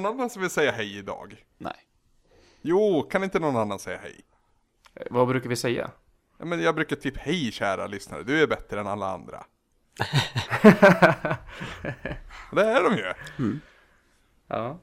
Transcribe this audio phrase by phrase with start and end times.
[0.00, 1.44] någon annan som vill säga hej idag?
[1.58, 1.76] Nej.
[2.62, 4.20] Jo, kan inte någon annan säga hej?
[4.94, 5.90] Eh, Vad brukar vi säga?
[6.38, 9.44] Ja, men jag brukar typ hej kära lyssnare, du är bättre än alla andra.
[12.52, 13.12] det är de ju.
[14.48, 14.78] Ja.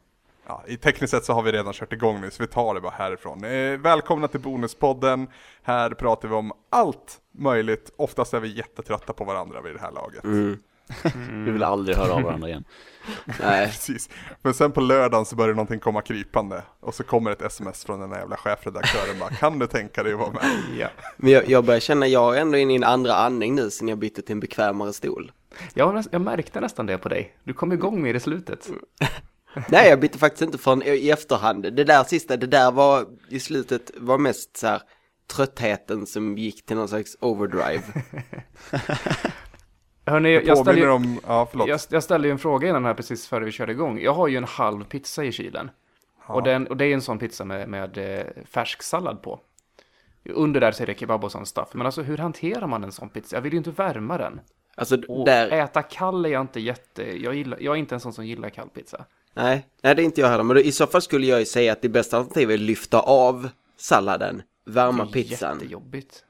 [0.48, 2.82] Ja, I tekniskt sett så har vi redan kört igång nu så vi tar det
[2.82, 3.44] bara härifrån.
[3.44, 5.28] Eh, välkomna till Bonuspodden.
[5.64, 7.92] Här pratar vi om allt möjligt.
[7.98, 10.24] Oftast är vi jättetrötta på varandra vid det här laget.
[11.46, 12.64] Vi vill aldrig höra av varandra igen.
[13.40, 14.10] Nej, Precis.
[14.42, 16.64] Men sen på lördagen så börjar någonting komma krypande.
[16.80, 20.14] Och så kommer ett sms från den där jävla chefredaktören bara Kan du tänka dig
[20.14, 20.42] att vara med?
[20.78, 20.88] ja.
[21.18, 23.88] men jag, jag börjar känna, jag är ändå inne i en andra andning nu sen
[23.88, 25.32] jag bytte till en bekvämare stol.
[25.74, 27.36] Jag, jag märkte nästan det på dig.
[27.44, 28.70] Du kom igång med det i slutet.
[29.70, 31.74] Nej, jag bytte faktiskt inte förrän i efterhand.
[31.74, 34.82] Det där sista, det där var i slutet var mest så här
[35.36, 37.84] tröttheten som gick till någon slags overdrive.
[40.06, 41.68] Hörrni, Jag ställde, ju, om, ja förlåt.
[41.68, 44.00] jag, jag ställde ju en fråga innan här precis före vi körde igång.
[44.02, 45.72] Jag har ju en halv pizza i kylen.
[46.26, 49.40] Och, den, och det är en sån pizza med, med eh, färsk sallad på.
[50.26, 51.70] Under där så är det kebab och sån stuff.
[51.74, 53.36] Men alltså hur hanterar man en sån pizza?
[53.36, 54.42] Jag vill ju inte värma den.
[54.76, 57.24] Alltså Och där, äta kall är jag inte jätte...
[57.24, 59.06] Jag, gillar, jag är inte en sån som gillar kall pizza.
[59.34, 60.44] nej, nej det är inte jag heller.
[60.44, 63.00] Men i så fall skulle jag ju säga att det bästa alternativet är att lyfta
[63.00, 65.60] av salladen, värma Det är pizzan.
[65.62, 66.24] Jättejobbigt.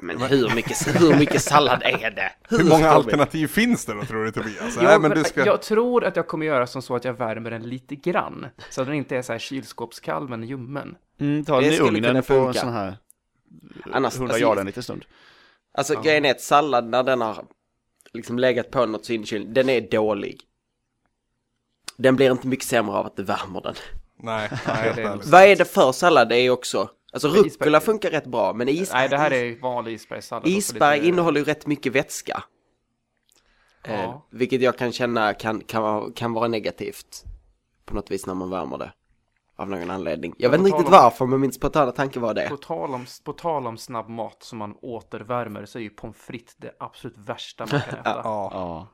[0.00, 2.32] Men hur mycket, hur mycket sallad är det?
[2.48, 4.76] Hur många ska vi- alternativ finns det då tror du Tobias?
[4.76, 5.46] Jag, Nej men du ska...
[5.46, 8.46] jag tror att jag kommer göra som så att jag värmer den lite grann.
[8.70, 10.96] Så att den inte är så här kylskåpskall men ljummen.
[11.20, 12.96] Mm, ta den i ugnen på en sån här
[13.92, 15.04] Annars, 100 alltså, grader en liten stund.
[15.74, 17.44] Alltså grejen är att sallad när den har
[18.12, 20.40] liksom legat på något så in i kylen, den är dålig.
[21.96, 23.74] Den blir inte mycket sämre av att du värmer den.
[24.16, 25.18] Nej, Nej.
[25.24, 26.28] Vad är det för sallad?
[26.28, 26.90] Det är också,
[27.26, 30.48] alltså Isberg- rucola funkar rätt bra, men is, Nej, det här är vanlig isbergssallad.
[30.48, 32.42] isberg lite- innehåller ju rätt mycket vätska.
[33.84, 34.26] Eh, Ja.
[34.30, 37.24] vilket jag kan känna kan, kan, vara, kan vara negativt
[37.84, 38.92] på något vis när man värmer det.
[39.56, 40.34] Av någon anledning.
[40.38, 42.48] Jag vet inte riktigt om- varför, men min spontana tanke var det.
[42.48, 46.16] På tal, om, på tal om snabb mat som man återvärmer så är ju pommes
[46.16, 48.20] frites det absolut värsta man kan äta.
[48.24, 48.88] Ja, Ja.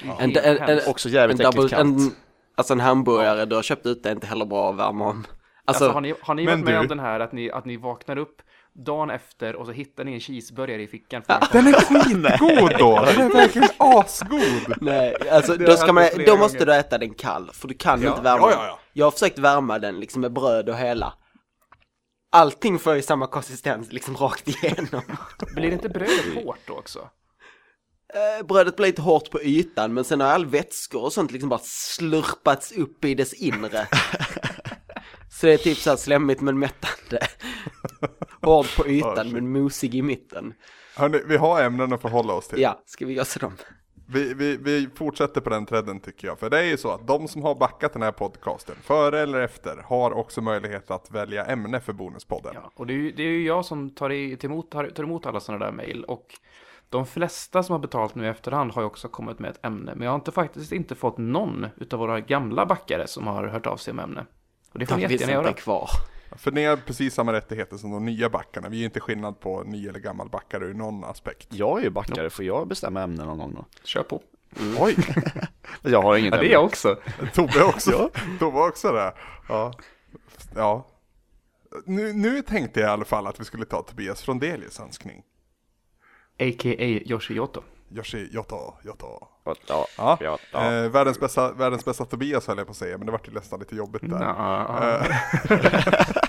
[0.00, 0.80] Det är En, en, en.
[0.90, 1.98] Också jävligt en, äckligt kallt.
[2.00, 2.10] en,
[2.54, 5.26] alltså en hamburgare du har köpt ut är inte heller bra att värma om.
[5.68, 7.50] Alltså, Alltså, har ni, har ni men varit med du- om den här att ni,
[7.50, 11.22] att ni vaknar upp dagen efter och så hittar ni en cheeseburgare i fickan?
[11.22, 13.04] För Den är skitgod då!
[13.16, 14.74] Den är verkligen asgod!
[14.80, 18.02] nej, alltså Det då, ska man, då måste du äta den kall, för du kan
[18.02, 18.58] Ja, inte värma ja, den.
[18.58, 18.78] ja, ja.
[18.92, 21.14] Jag har försökt värma den liksom med bröd och hela.
[22.32, 25.02] Allting får ju samma konsistens liksom rakt igenom.
[25.54, 27.08] Blir inte brödet hårt då också?
[28.14, 31.48] Eh, Brödet blir lite hårt på ytan men sen har all vätskor och sånt liksom
[31.48, 33.86] bara slurpats upp i dess inre.
[35.46, 37.26] Så det är typ så här slemmigt men mättande.
[38.42, 40.54] Hård på ytan men mosig i mitten.
[40.96, 42.60] Hörni, vi har ämnen att förhålla oss till.
[42.60, 43.52] Ja, ska vi göra så dem?
[44.06, 46.38] Vi, vi, vi fortsätter på den tredden tycker jag.
[46.38, 49.40] För det är ju så att de som har backat den här podcasten, före eller
[49.40, 52.52] efter, har också möjlighet att välja ämne för Bonuspodden.
[52.54, 54.88] Ja, och det är ju, det är ju jag som tar, i, till emot, tar,
[54.88, 56.04] tar emot alla sådana där mejl.
[56.04, 56.26] Och
[56.88, 59.92] de flesta som har betalt nu i efterhand har ju också kommit med ett ämne.
[59.94, 63.66] Men jag har inte, faktiskt inte fått någon utav våra gamla backare som har hört
[63.66, 64.26] av sig med ämne.
[64.76, 65.52] Och det får ni jättegärna inte göra.
[65.52, 65.88] kvar.
[66.36, 68.68] För ni har precis samma rättigheter som de nya backarna.
[68.68, 71.48] Vi är inte skillnad på ny eller gammal backare ur någon aspekt.
[71.50, 73.64] Jag är ju backare, får jag bestämma ämne någon gång då?
[73.84, 74.22] Kör på.
[74.78, 74.96] Oj,
[75.82, 76.52] Jag har inget Ja, det är ämne.
[76.52, 76.96] jag också.
[77.34, 78.10] Tobbe också.
[78.38, 79.14] Tobbe också det.
[79.48, 79.72] Ja.
[80.54, 80.86] ja.
[81.86, 85.22] Nu, nu tänkte jag i alla fall att vi skulle ta Tobias Frondelius önskning.
[86.38, 86.84] A.k.a.
[86.84, 87.62] Yoshioto.
[87.90, 89.28] Yoshi, Yoto, Yoto.
[89.44, 89.86] Ja,
[90.20, 90.72] Ja, ja.
[90.72, 93.32] Eh, världens, bästa, världens bästa Tobias höll jag på att säga, men det vart ju
[93.32, 94.18] nästan lite jobbigt där.
[94.18, 95.02] Nja,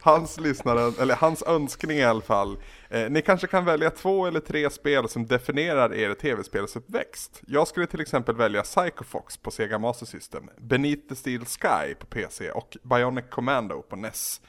[0.00, 2.58] Hans lyssnare, eller hans önskning i alla fall.
[2.88, 7.42] Eh, ni kanske kan välja två eller tre spel som definierar er tv-spelsuppväxt.
[7.46, 11.94] Jag skulle till exempel välja Psycho Fox på Sega Master System, Beneath the Steel Sky
[11.94, 14.40] på PC och Bionic Commando på NES.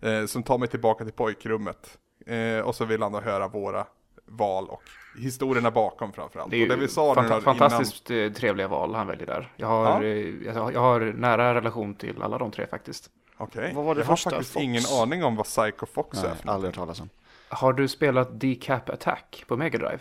[0.00, 1.98] Eh, som tar mig tillbaka till pojkrummet.
[2.26, 3.86] Eh, och så vill han då höra våra
[4.28, 4.82] val och
[5.18, 6.50] historierna bakom framförallt.
[6.50, 9.52] Det är och det vi sa då fantastiskt eh, trevliga val han väljer där.
[9.56, 10.08] Jag har, Ja.
[10.08, 13.06] eh, jag, har- jag har nära relation till alla de tre faktiskt.
[13.06, 13.48] innan.
[13.48, 14.64] Okej, Vad var det jag har faktiskt Fox?
[14.64, 16.54] ingen aning om vad Psycho Fox är Nej, för något.
[16.54, 17.08] aldrig hört talas om.
[17.48, 19.98] Har du spelat Decap Attack på Mega Drive?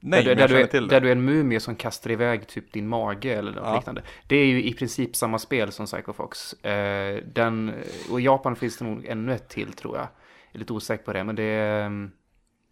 [0.00, 0.94] Nej, där, men du- jag där, känner du, till är, det.
[0.94, 3.76] där du är en mumie som kastar iväg typ din mage eller något Ja.
[3.76, 4.02] liknande.
[4.26, 6.52] Det är ju i princip samma spel som Psycho Fox.
[6.52, 7.74] Eh, den,
[8.10, 10.02] och i Japan finns det nog ännu ett till tror jag.
[10.04, 12.10] Jag är lite osäker på det, men det är, mm,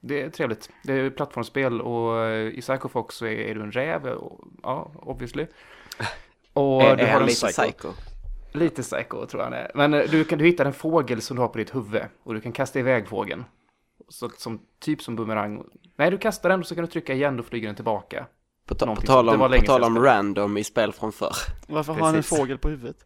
[0.01, 0.71] det är trevligt.
[0.83, 4.07] Det är ett plattformsspel och eh, i Psycho Fox så är, är du en räv,
[4.07, 5.47] och, ja, obviously.
[6.53, 7.63] Och Är, du är har en lite psycho?
[7.63, 7.93] psycho?
[8.53, 9.71] Lite psycho tror jag han är.
[9.75, 12.35] Men eh, du, kan, du hittar en fågel som du har på ditt huvud och
[12.35, 13.45] du kan kasta iväg fågeln.
[14.09, 15.65] Så, som, typ som bumerang.
[15.97, 18.27] Nej, du kastar den och så kan du trycka igen och flyger den tillbaka.
[18.67, 21.37] På, ta, på tal om, på tal om random i spel från förr.
[21.69, 22.39] Varför har han en Precis.
[22.39, 22.97] fågel på huvudet?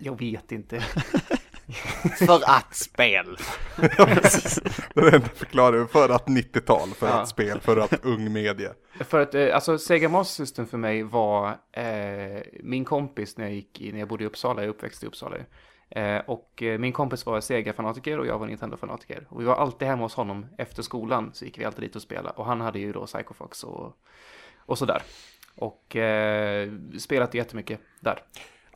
[0.00, 0.84] Jag vet inte.
[2.26, 3.36] För att spel.
[3.98, 4.60] Ja, precis.
[4.94, 8.72] Det är den enda förklaringen för att 90-tal, för att spel, för att ung media.
[9.00, 13.54] För att, eh, alltså Sega Master System för mig var eh, min kompis när jag
[13.54, 15.36] gick i, när jag bodde i Uppsala, jag är uppväxt i Uppsala.
[15.90, 19.26] Eh, och eh, min kompis var Sega-fanatiker och jag var Nintendo-fanatiker.
[19.28, 22.02] Och vi var alltid hemma hos honom efter skolan, så gick vi alltid dit och
[22.02, 22.30] spelade.
[22.36, 23.96] Och han hade ju då Psycho Fox och,
[24.58, 25.02] och sådär.
[25.54, 28.18] Och eh, spelat jättemycket där.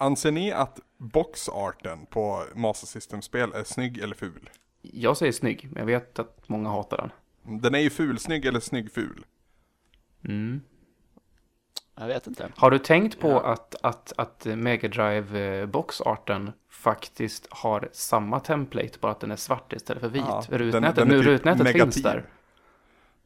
[0.03, 4.51] Anser ni att boxarten på Master System-spel är snygg eller ful?
[4.83, 7.61] Jag säger snygg, men jag vet att många hatar den.
[7.61, 9.25] Den är ju fulsnygg eller snygg-ful.
[10.25, 10.61] Mm.
[11.95, 12.53] Jag vet inte.
[12.57, 18.99] Har du tänkt på att, att, att Mega Drive eh, boxarten faktiskt har samma template,
[19.01, 20.23] bara att den är svart istället för vit?
[20.27, 22.03] Ja, den- rutnätet, den är nu typ rutnätet finns negativ.
[22.03, 22.25] där.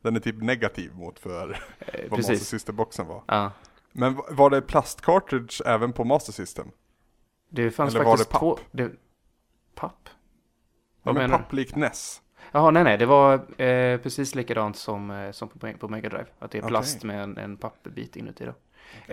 [0.03, 2.35] Den är typ negativ mot för Eh, vad Master.
[2.37, 3.23] System-boxen var.
[3.27, 3.53] Ja.
[3.97, 6.71] Men var det plastcartridge även på Master System?
[7.49, 8.61] Det fanns Eller var faktiskt det papp?
[8.71, 8.91] Det...
[9.75, 9.99] Papp?
[10.05, 10.11] Ja,
[11.03, 12.23] Vad men menar papp likt NES.
[12.53, 16.27] Jaha, nej, nej, det var eh, precis likadant som, eh, som på, på Mega Drive.
[16.39, 18.55] Att det är plast med en, en pappbit inuti då.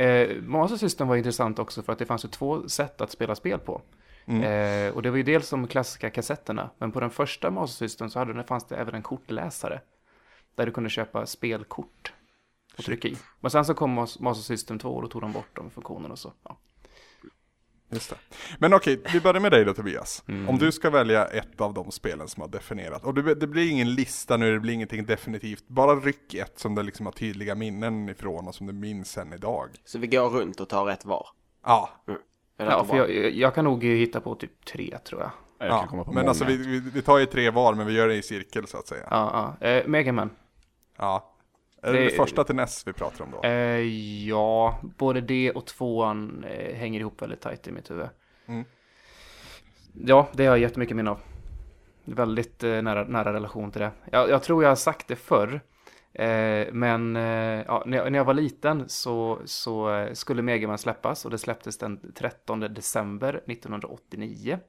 [0.01, 3.35] Eh, Master System var intressant också för att det fanns ju två sätt att spela
[3.35, 3.81] spel på.
[4.25, 4.43] Mm.
[4.43, 8.09] Eh, och det var ju dels de klassiska kassetterna, men på den första Master System
[8.09, 9.81] så hade det, fanns det även en kortläsare.
[10.55, 12.13] Där du kunde köpa spelkort
[12.81, 13.17] och trycka i.
[13.39, 16.11] Men sen så kom Mas- Master System 2 och då tog de bort de funktionerna
[16.11, 16.33] och så.
[16.43, 16.57] Ja.
[17.93, 18.15] Just det.
[18.59, 20.23] Men okej, vi börjar med dig då Tobias.
[20.27, 20.49] Mm.
[20.49, 23.03] Om du ska välja ett av de spelen som har definierat.
[23.03, 25.67] Och det, det blir ingen lista nu, det blir ingenting definitivt.
[25.67, 29.33] Bara ryck ett som du liksom har tydliga minnen ifrån och som du minns än
[29.33, 29.69] idag.
[29.85, 31.27] Så vi går runt och tar ett var.
[31.65, 32.17] Ja, det
[32.63, 35.31] Ja, för jag, jag kan nog hitta på typ tre tror jag.
[35.57, 35.87] Jag ja.
[35.89, 36.29] på men många.
[36.29, 38.77] alltså vi, vi, vi tar ju tre var, men vi gör det i cirkel så
[38.77, 39.07] att säga.
[39.09, 39.67] Ja, ja.
[39.67, 40.29] Eh, Mega Man.
[40.97, 41.30] Ja.
[41.81, 43.43] Är det, Det- första till NES vi pratar om då?
[43.43, 43.79] Eh,
[44.27, 48.09] ja, både det och tvåan eh, hänger ihop väldigt tajt i mitt huvud.
[48.45, 48.65] Mm.
[49.93, 51.19] Ja, det har jag jättemycket minne av.
[52.03, 53.91] Väldigt eh, nära, nära relation till det.
[54.11, 55.61] Jag, jag tror jag har sagt det förr.
[56.13, 60.67] Eh, men eh, ja, när, jag, när jag var liten så, så eh, skulle Mega
[60.67, 64.59] Man släppas och det släpptes den 13 december 1989.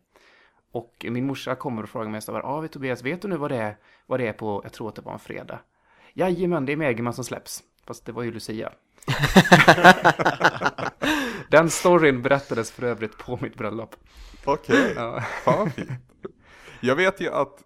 [0.72, 3.56] Och min morsa kommer och frågar mig här, ah, Tobias, vet du nu vad det
[3.56, 3.76] är,
[4.06, 5.58] vad det är på, jag tror att det var en fredag.
[6.14, 7.62] Jajamän, det är Mega Man som släpps.
[7.86, 8.72] Fast det var ju Lucia.
[11.50, 13.94] Den storyn berättades för övrigt på mitt bröllop.
[14.44, 15.20] Okej, Ja.
[15.44, 15.90] fan fint.
[16.80, 17.62] Jag vet ju att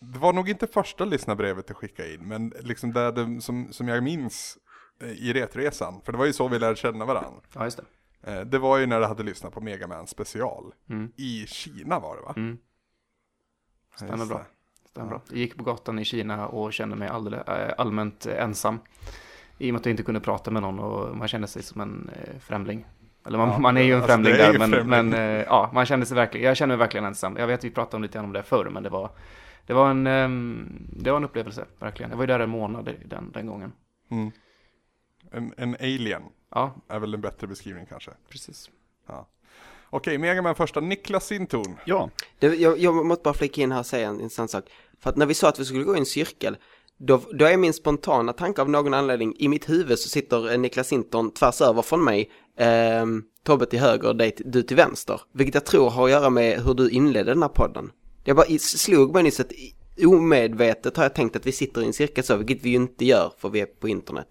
[0.00, 3.88] det var nog inte första lyssnarbrevet du skickade in, men liksom det, det som, som
[3.88, 4.58] jag minns
[5.02, 7.40] eh, i Retresan, för det var ju så vi lärde känna varandra.
[7.54, 7.76] ja, just
[8.22, 8.32] det.
[8.32, 10.72] Eh, Det var ju när du hade lyssnat på Mega Man special.
[10.90, 11.12] Mm.
[11.16, 12.34] I Kina var det va?
[12.36, 12.58] Mm.
[13.96, 14.46] Stämmer bra.
[14.96, 15.20] Stämmer.
[15.28, 18.78] Jag gick på gatan i Kina och kände mig alldeles, äh, allmänt eh, ensam.
[19.58, 21.80] I och med att jag inte kunde prata med någon och man kände sig som
[21.80, 22.86] en eh, främling.
[23.26, 24.88] Eller man, Ja, man är ju en alltså, främling där, men, främling.
[25.10, 27.36] men eh, ja, man kände sig verkligen, jag kände mig verkligen ensam.
[27.36, 29.10] Jag vet att vi pratade om lite om det förr, men det var,
[29.66, 32.10] det var en, ehm, det var en upplevelse, verkligen.
[32.10, 33.72] Jag var ju där en månad den, den gången.
[34.10, 34.30] Mm.
[35.30, 38.10] En, en alien Ja, är väl en bättre beskrivning kanske.
[38.28, 38.70] precis.
[39.90, 41.76] Okej, Mega Man första, Niklas Sintorn.
[41.84, 44.64] Ja, Det, jag, jag måste bara flika in här och säga en intressant sak.
[45.00, 46.56] För att när vi sa att vi skulle gå i en cirkel,
[46.98, 50.58] då, då är min spontana tanke av någon anledning, i mitt huvud så sitter eh,
[50.58, 53.06] Niklas Sinton tvärs över från mig, eh,
[53.44, 55.20] Tobbe till höger, till- du till vänster.
[55.32, 57.90] Vilket jag tror har att göra med hur du inledde den här podden.
[58.24, 59.52] Jag bara slog mig nyss att
[60.06, 63.04] omedvetet har jag tänkt att vi sitter i en cirkel så, vilket vi ju inte
[63.04, 64.26] gör för vi är på internet.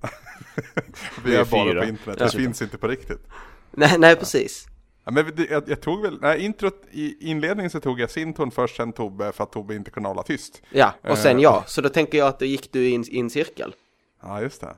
[1.24, 2.24] Vi är bara på internet, Ja.
[2.26, 3.26] det finns inte på riktigt.
[3.70, 4.66] Nej, nej precis.
[5.04, 8.76] Ja, men jag, jag tog väl, nej, introt, i inledningen så tog jag Sintorn först,
[8.76, 10.62] sen Tobbe, för att Tobbe inte kunde hålla tyst.
[10.70, 11.62] Ja, och sen Eh, jag.
[11.66, 13.74] Så då tänker jag att då gick du i en, i en cirkel.
[14.22, 14.76] Ja, just det.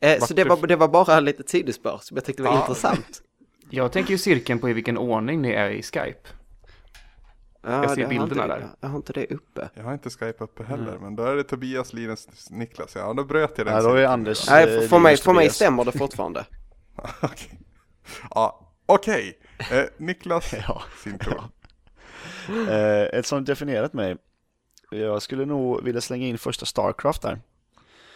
[0.00, 2.50] Eh, Vart så det var, det var bara lite ett sidospår som jag tyckte var
[2.52, 2.60] Ja.
[2.60, 3.22] intressant.
[3.70, 6.28] Jag tänker ju cirkeln på i vilken ordning ni är i Skype.
[7.62, 8.68] Ja, Jag ser bilderna inte, där.
[8.80, 9.68] Jag har inte det uppe.
[9.74, 12.94] Jag har inte Skype uppe heller, men då är det Tobias, Linus, Niklas.
[12.94, 14.04] Ja, då bröt jag den ja då är.
[14.06, 14.50] Anders...
[14.50, 16.44] Nej, eh, för, för, mig, för mig stämmer det fortfarande.
[17.22, 17.60] Okej.
[18.30, 19.38] Ja, okej.
[19.70, 20.82] Eh, Niklas, Ja.
[21.04, 21.42] sin tur.
[22.68, 24.16] Eh, ett som definierat mig.
[24.90, 27.40] Jag skulle nog vilja slänga in första Starcraft där.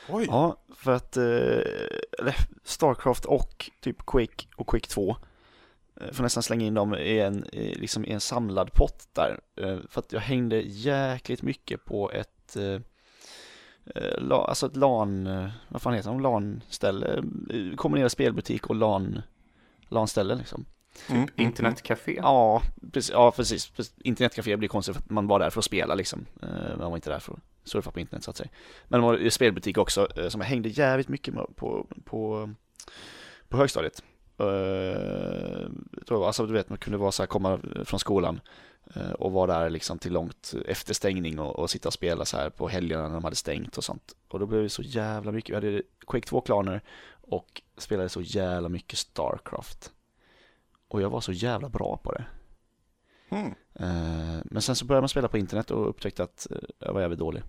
[0.08, 2.32] Oj, Ja, för att eh,
[2.64, 5.16] Starcraft och typ Quake och Quake 2
[6.00, 9.40] eh, får nästan slänga in dem i en, i, liksom i en samlad pott där.
[9.56, 12.80] Eh, för att jag hängde jäkligt mycket på ett eh,
[14.30, 15.28] alltså ett LAN,
[15.68, 17.22] vad fan heter det, LAN-ställe,
[17.76, 19.22] kombinerad spelbutik och LAN,
[19.88, 20.64] LAN-ställe liksom.
[21.08, 22.14] Mm, mm, Internetcafé.
[22.22, 23.72] Ja, precis, ja, precis.
[24.04, 26.26] Internetcafé blir konstigt för att man var där för att spela liksom.
[26.42, 28.50] Eh, Man var inte där för att surfa på internet så att säga.
[28.88, 32.50] Men det var en spelbutik också eh, som jag hängde jävligt mycket med på, på,
[33.48, 34.02] på högstadiet.
[34.40, 35.68] Uh,
[36.06, 38.40] då, alltså du vet, man kunde vara så här, komma från skolan
[39.18, 42.50] och vara där liksom till långt efter stängning och, och, sitta och spela så här
[42.50, 44.12] på helgerna när de hade stängt och sånt.
[44.28, 46.80] Och då blev det så jävla mycket, vi hade Quake 2-klaner
[47.30, 49.92] och spelade så jävla mycket Starcraft.
[50.88, 52.24] Och jag var så jävla bra på det.
[53.30, 53.54] Mm.
[54.44, 56.46] Men sen så började man spela på internet och upptäckte att
[56.78, 57.42] jag var jävligt dålig.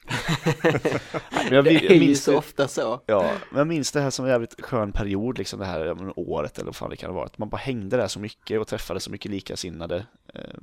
[1.50, 3.02] jag, det är ju så det, ofta så.
[3.06, 6.58] Ja, men jag minns det här som en jävligt skön period, liksom det här året
[6.58, 7.38] eller vad fan det kan ha varit.
[7.38, 10.58] Man bara hängde där så mycket och träffade så mycket likasinnade eh,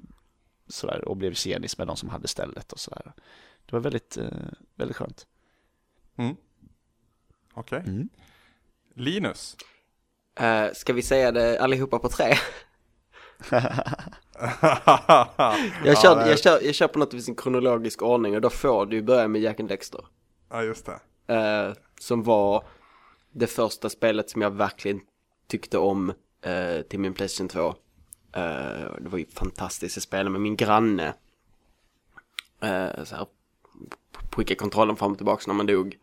[0.67, 3.13] sådär, och blev senis med de som hade stället och sådär.
[3.65, 4.27] Det var väldigt, eh,
[4.75, 5.27] väldigt skönt.
[6.15, 6.35] Mm.
[7.53, 7.79] Okej.
[7.79, 7.93] Okay.
[7.93, 8.09] Mm.
[8.97, 9.57] Linus?
[10.41, 12.35] Uh, ska vi säga det allihopa på tre?
[15.85, 18.49] jag, kör, ja, jag, kör, jag kör på något vis en kronologisk ordning och då
[18.49, 20.05] får du börja med Jack and Dexter.
[20.49, 20.99] Ja, just det.
[21.33, 22.63] Eh, som var
[23.31, 24.99] det första spelet som jag verkligen
[25.47, 27.67] tyckte om eh, till min Playstation 2.
[28.31, 31.13] Eh, det var ju fantastiskt att spela med min granne.
[32.61, 33.27] Eh, så här,
[34.31, 35.97] skicka kontrollen fram och tillbaka när man dog.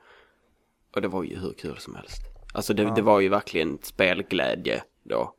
[0.95, 2.34] Och det var ju hur kul som helst.
[2.55, 2.91] Alltså det, ja.
[2.91, 5.35] det var ju verkligen spelglädje då.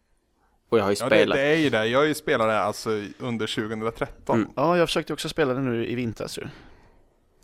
[0.69, 1.37] Och jag har ju ja, spelat.
[1.37, 1.87] Det, det är ju det.
[1.87, 4.39] Jag har ju spelat det alltså under 2013.
[4.39, 4.51] Mm.
[4.55, 6.47] Ja, jag försökte också spela det nu i vintras ju.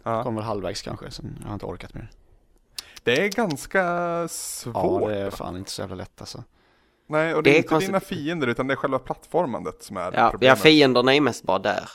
[0.04, 0.24] Ja.
[0.24, 2.12] Kom väl halvvägs kanske, sen jag har inte orkat mer.
[3.04, 5.02] Det är ganska svårt.
[5.02, 6.44] Ja, det är fan inte så jävla lätt alltså.
[7.08, 7.90] Nej, och det, det är inte konstigt.
[7.90, 10.58] dina fiender utan det är själva plattformandet som är ja, problemet.
[10.58, 11.90] Ja, fienderna är mest bara där.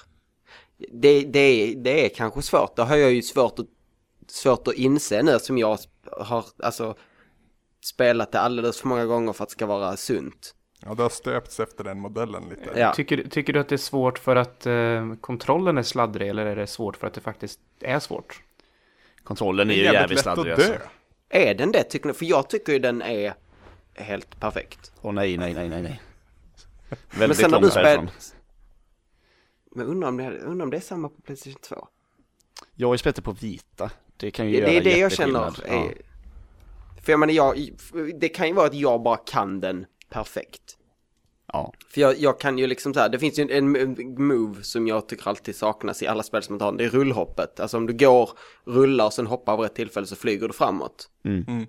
[0.93, 2.77] Det, det, det är kanske svårt.
[2.77, 3.67] Det har jag ju svårt att,
[4.29, 5.79] svårt att inse nu som jag
[6.21, 6.97] har alltså
[7.87, 10.55] spelat det alldeles för många gånger för att det ska vara sunt.
[10.85, 12.81] Ja, det har stöpts efter den modellen lite.
[12.81, 12.93] Ja.
[12.93, 16.57] Tycker, tycker du att det är svårt för att eh, kontrollen är sladdrig eller är
[16.57, 18.43] det svårt för att det faktiskt är svårt?
[19.25, 20.75] Kontrollen är, är ju jävligt sladdrig alltså.
[21.29, 22.15] Är den det tycker ni?
[22.15, 23.35] För jag tycker ju den är
[23.95, 24.93] helt perfekt.
[25.01, 26.03] Åh oh, nej, nej, nej, nej, nej.
[27.11, 28.35] Väldigt Men du spelat...
[29.71, 31.89] Men undrar om, det, undrar om det är samma på Playstation 2?
[32.75, 33.91] Jag har ju spelat det på vita.
[34.17, 35.67] Det kan ju det, göra Det är det jag känner.
[35.67, 35.75] Är...
[35.75, 35.91] Ja.
[37.07, 37.71] För jag menar, jag,
[38.21, 40.77] det kan ju vara att jag bara kan den perfekt.
[41.53, 41.73] Ja.
[41.89, 44.87] För jag, jag kan ju liksom så här, det finns ju en, en move som
[44.87, 47.61] jag tycker alltid saknas i alla spel som man tar, det är rullhoppet.
[47.61, 48.31] Alltså om du går,
[48.65, 51.11] rullar och sen hoppar vid ett tillfälle så flyger du framåt.
[51.25, 51.45] Mm.
[51.49, 51.67] Mm.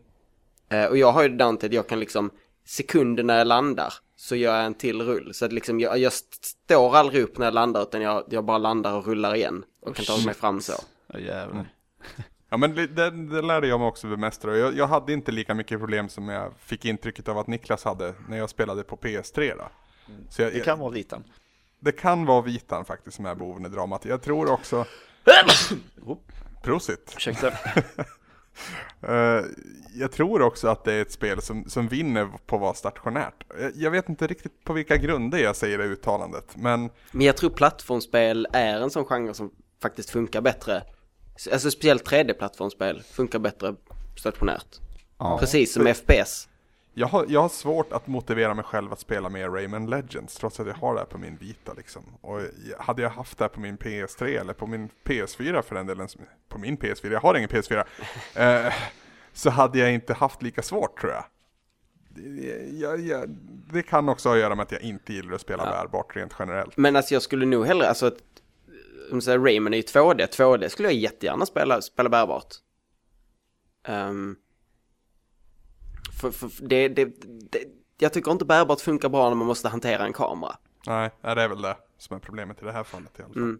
[0.69, 2.31] Eh, och jag har ju det där att jag kan liksom,
[2.65, 5.33] sekunder när jag landar så gör jag en till rull.
[5.33, 8.57] Så att liksom jag, jag står aldrig upp när jag landar utan jag, jag bara
[8.57, 9.63] landar och rullar igen.
[9.81, 10.73] Och oh, kan ta mig fram så.
[11.07, 11.73] Ja jävlar.
[12.49, 12.61] Mm.
[12.61, 14.57] Ja men det, det, lärde jag mig också bemästra.
[14.57, 18.13] Jag, jag hade inte lika mycket problem som jag fick intrycket av att Niklas hade
[18.29, 19.69] när jag spelade på PS3 då.
[20.29, 21.23] Så jag, det kan vara vitan.
[21.79, 24.05] Det kan vara vitan faktiskt som är boven i dramat.
[24.05, 24.85] Jag tror också...
[26.63, 27.13] Prosit!
[27.15, 27.47] Ursäkta.
[27.47, 29.45] uh,
[29.93, 33.43] jag tror också att det är ett spel som, som vinner på att vara stationärt.
[33.59, 36.89] Jag, jag vet inte riktigt på vilka grunder jag säger det uttalandet, men...
[37.11, 39.51] Men jag tror plattformsspel är en sån genre som
[39.81, 40.83] faktiskt funkar bättre
[41.51, 43.75] Alltså speciellt 3D-plattformsspel funkar bättre
[44.15, 44.79] stationärt.
[45.17, 45.37] Ja.
[45.39, 46.49] Precis som FPS.
[46.99, 50.59] Jag har, jag har svårt att motivera mig själv att spela mer Rayman Legends trots
[50.59, 52.03] att jag har det här på min Vita liksom.
[52.21, 52.41] Och
[52.79, 56.07] hade jag haft det här på min PS3 eller på min PS4 för den delen,
[56.49, 57.83] på min PS4, jag har ingen PS4,
[58.67, 58.73] eh,
[59.33, 61.23] så hade jag inte haft lika svårt tror jag.
[62.71, 63.29] Jag, jag,
[63.71, 65.71] det kan också ha att göra med att jag inte gillar att spela ja.
[65.71, 66.77] bärbart rent generellt.
[66.77, 68.11] Men alltså jag skulle nog hellre, alltså
[69.11, 72.55] om säger Rayman är ju 2D, 2D skulle jag jättegärna spela, spela bärbart.
[73.87, 74.37] Um,
[76.21, 77.05] för, för det, det,
[77.51, 77.63] det,
[77.97, 80.55] jag tycker inte bärbart funkar bra när man måste hantera en kamera.
[80.87, 83.43] Nej, det är väl det som är problemet i det här fallet i alla fall.
[83.43, 83.59] Mm.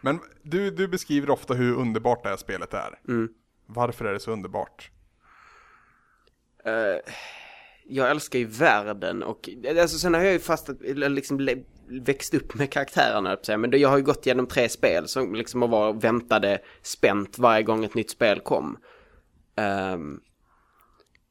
[0.00, 3.00] Men du, du beskriver ofta hur underbart det här spelet är.
[3.08, 3.28] Mm.
[3.66, 4.90] Varför är det så underbart?
[6.66, 7.12] Uh,
[7.84, 9.48] jag älskar ju världen och
[9.80, 11.40] alltså sen har jag ju fast liksom
[11.90, 15.92] växt upp med karaktärerna, men jag har ju gått igenom tre spel som liksom var
[15.92, 18.78] väntade spänt varje gång ett nytt spel kom.
[19.94, 20.20] Um,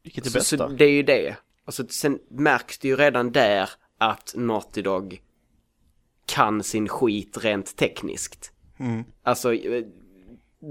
[0.03, 1.35] Vilket är bäst så, så det är ju det.
[1.65, 5.21] Alltså, sen märks det ju redan där att Naughty Dog
[6.25, 8.51] kan sin skit rent tekniskt.
[8.79, 9.03] Mm.
[9.23, 9.53] Alltså,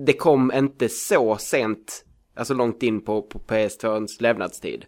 [0.07, 2.05] det kom inte så sent,
[2.35, 4.85] alltså långt in på, på PS2s levnadstid.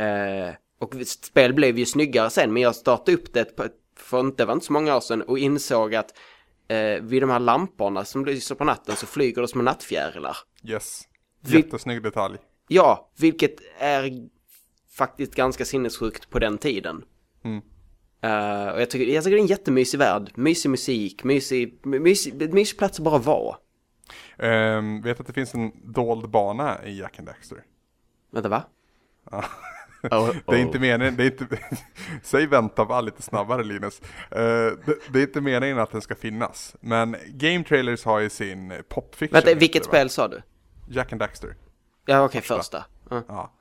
[0.00, 4.20] Uh, och spel blev ju snyggare sen, men jag startade upp det på ett för
[4.20, 6.14] inte, var inte så många år sedan och insåg att
[6.68, 10.36] eh, vid de här lamporna som lyser på natten så flyger det små nattfjärilar.
[10.64, 11.02] Yes,
[11.40, 12.38] jättesnygg detalj.
[12.68, 14.28] Ja, vilket är
[14.96, 17.04] faktiskt ganska sinnessjukt på den tiden.
[17.44, 17.62] Mm.
[18.24, 22.54] Uh, och jag tycker, jag tycker det är en jättemysig värld, mysig musik, mysig, mysig,
[22.54, 23.56] mysig plats att bara vara.
[24.38, 27.64] Ehm, vet att det finns en dold bana i Jack and Daxter?
[28.30, 28.62] Vänta va?
[30.10, 31.58] Oh, Det är inte meningen, det är inte,
[32.22, 34.00] säg vänta bara lite snabbare Linus.
[34.30, 34.38] Eh,
[34.86, 36.76] det, det är inte meningen att den ska finnas.
[36.80, 39.34] Men Game Trailers har ju sin popfiction.
[39.34, 40.42] Vänta, vilket det, spel sa du?
[40.88, 41.56] Jack and Daxter.
[42.06, 42.84] Ja okej, första.
[43.10, 43.22] Ja.
[43.28, 43.52] Ja.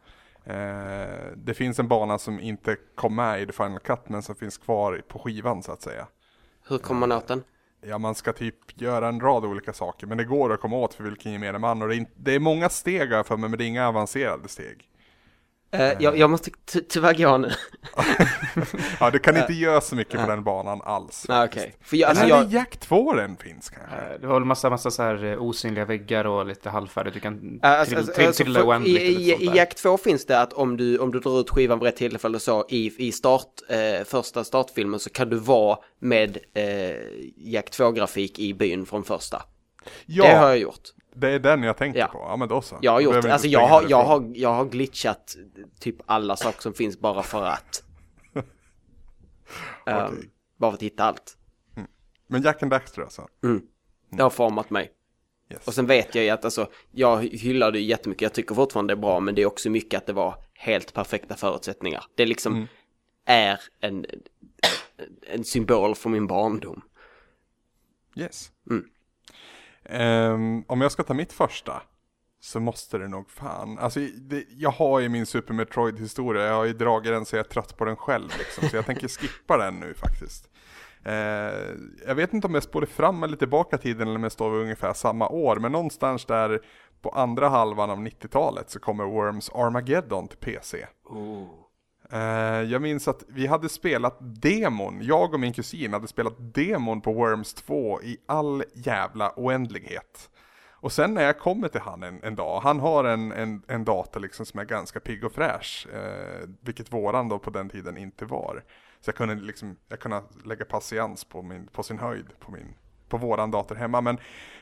[0.46, 4.36] Eh, det finns en bana som inte kom med i The Final Cut men som
[4.36, 6.08] finns kvar på skivan så att säga.
[6.68, 7.44] Hur kommer man åt den?
[7.86, 10.94] Ja, man ska typ göra en rad olika saker, men det går att komma åt
[10.94, 13.66] för vilken gemene man och det är, det är många steg för mig, men det
[13.66, 14.90] är inga avancerade steg.
[15.74, 17.52] Eh, jag, jag måste ty- tyvärr gå nu.
[19.00, 21.26] Ja, du kan inte göra så mycket på den banan alls.
[21.30, 21.76] Okej.
[21.82, 23.96] För jag, alltså Eller jag, Jack 2 den finns kanske?
[23.98, 27.14] Eh, Det var väl massa, massa så här eh, osynliga väggar och lite halvfärdigt.
[27.14, 29.52] Du kan Ja, Alltså, trill- alltså, trill- alltså, trilla för, oändligt i, i, I.
[29.56, 32.40] Jack 2 finns det att om du, om du drar ut skivan vid rätt tillfälle
[32.40, 36.64] så i, i start, eh, första startfilmen så kan du vara med eh,
[37.38, 39.42] Jack 2-grafik i byn från första.
[40.06, 40.82] Ja, Det har jag gjort.
[41.16, 42.08] Det är den jag tänkte Ja.
[42.08, 42.20] på.
[42.20, 42.78] Ja, men då så.
[42.82, 45.36] Jag har gjort, alltså jag har, jag, har, jag har glitchat
[45.80, 47.84] typ alla saker som finns bara för att.
[49.86, 50.30] Ehm, Okej.
[50.58, 51.38] Bara för att hitta allt.
[52.28, 53.28] Men Jack and Daxter alltså?
[54.10, 54.92] Det har format mig.
[55.52, 55.68] Yes.
[55.68, 58.98] Och sen vet jag ju att alltså, jag hyllar det jättemycket, jag tycker fortfarande det
[58.98, 62.04] är bra, men det är också mycket att det var helt perfekta förutsättningar.
[62.16, 62.68] Det liksom Mm.
[63.26, 64.06] är en,
[65.28, 66.82] en symbol för min barndom.
[68.16, 68.52] Yes.
[68.70, 68.86] Mm.
[70.00, 71.82] Um, om jag ska ta mitt första
[72.40, 76.54] så måste det nog fan, alltså det, jag har ju min Super Metroid historia, jag
[76.54, 79.08] har ju dragit den så jag är trött på den själv liksom, så jag tänker
[79.08, 80.50] skippa den nu faktiskt.
[81.08, 81.14] Uh,
[82.08, 84.62] jag vet inte om jag spårar fram eller tillbaka tiden eller om jag står vid
[84.62, 86.60] ungefär samma år, men någonstans där
[87.02, 90.78] på andra halvan av 90-talet så kommer Worms Armageddon till PC.
[90.82, 90.88] Eh,
[92.14, 97.02] Eh, jag minns att vi hade spelat demon, jag och min kusin hade spelat demon
[97.02, 100.30] på Worms 2 i all jävla oändlighet.
[100.72, 103.86] Och sen när jag kommer till han en, en dag, han har en, en, en
[103.86, 107.98] dator liksom som är ganska pigg och fräsch, eh, vilket våran då på den tiden
[107.98, 108.64] inte var.
[109.02, 112.76] Så jag kunde liksom, jag kunde lägga patiens på, min, på sin höjd på, min,
[113.10, 114.02] på våran dator hemma.
[114.02, 114.18] Men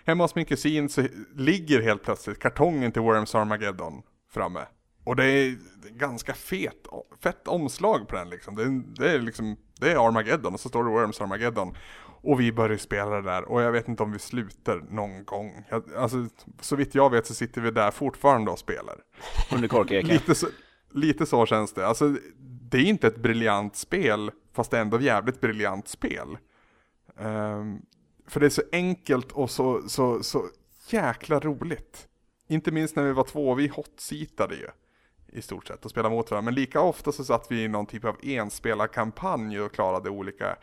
[0.06, 4.62] hemma hos min kusin så ligger helt plötsligt kartongen till Worms Armageddon framme.
[5.04, 5.58] Och det är
[5.90, 6.88] ganska fet,
[7.24, 8.56] fett omslag på den liksom.
[8.56, 11.76] Det är, det är liksom, det är Armageddon och så står det Worms Armageddon.
[12.24, 15.66] Och vi börjar spela det där och jag vet inte om vi slutar någon gång.
[15.70, 16.28] Jag, alltså,
[16.62, 18.96] så vitt jag vet så sitter vi där fortfarande och spelar.
[19.54, 20.10] Under korkeken.
[20.10, 20.48] Lite så,
[20.92, 21.88] lite så känns det.
[21.88, 22.16] Alltså,
[22.72, 26.38] det är inte ett briljant spel, fast det är ändå jävligt briljant spel.
[27.18, 27.82] Ehm,
[28.28, 30.48] för det är så enkelt och så, så, så
[30.90, 32.08] jäkla roligt.
[32.48, 34.68] Inte minst när vi var två, vi hotseatade ju
[35.32, 36.46] i stort sett och spelade mot varandra.
[36.46, 40.56] Men lika ofta så satt vi i någon typ av enspelarkampanj och klarade olika,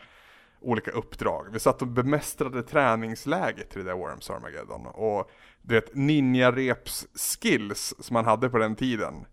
[0.61, 1.47] olika uppdrag.
[1.51, 4.85] Vi satt och bemästrade träningsläget till det där Worms Armageddon.
[4.85, 9.25] Och du vet, ninja-reps skills som man hade på den tiden,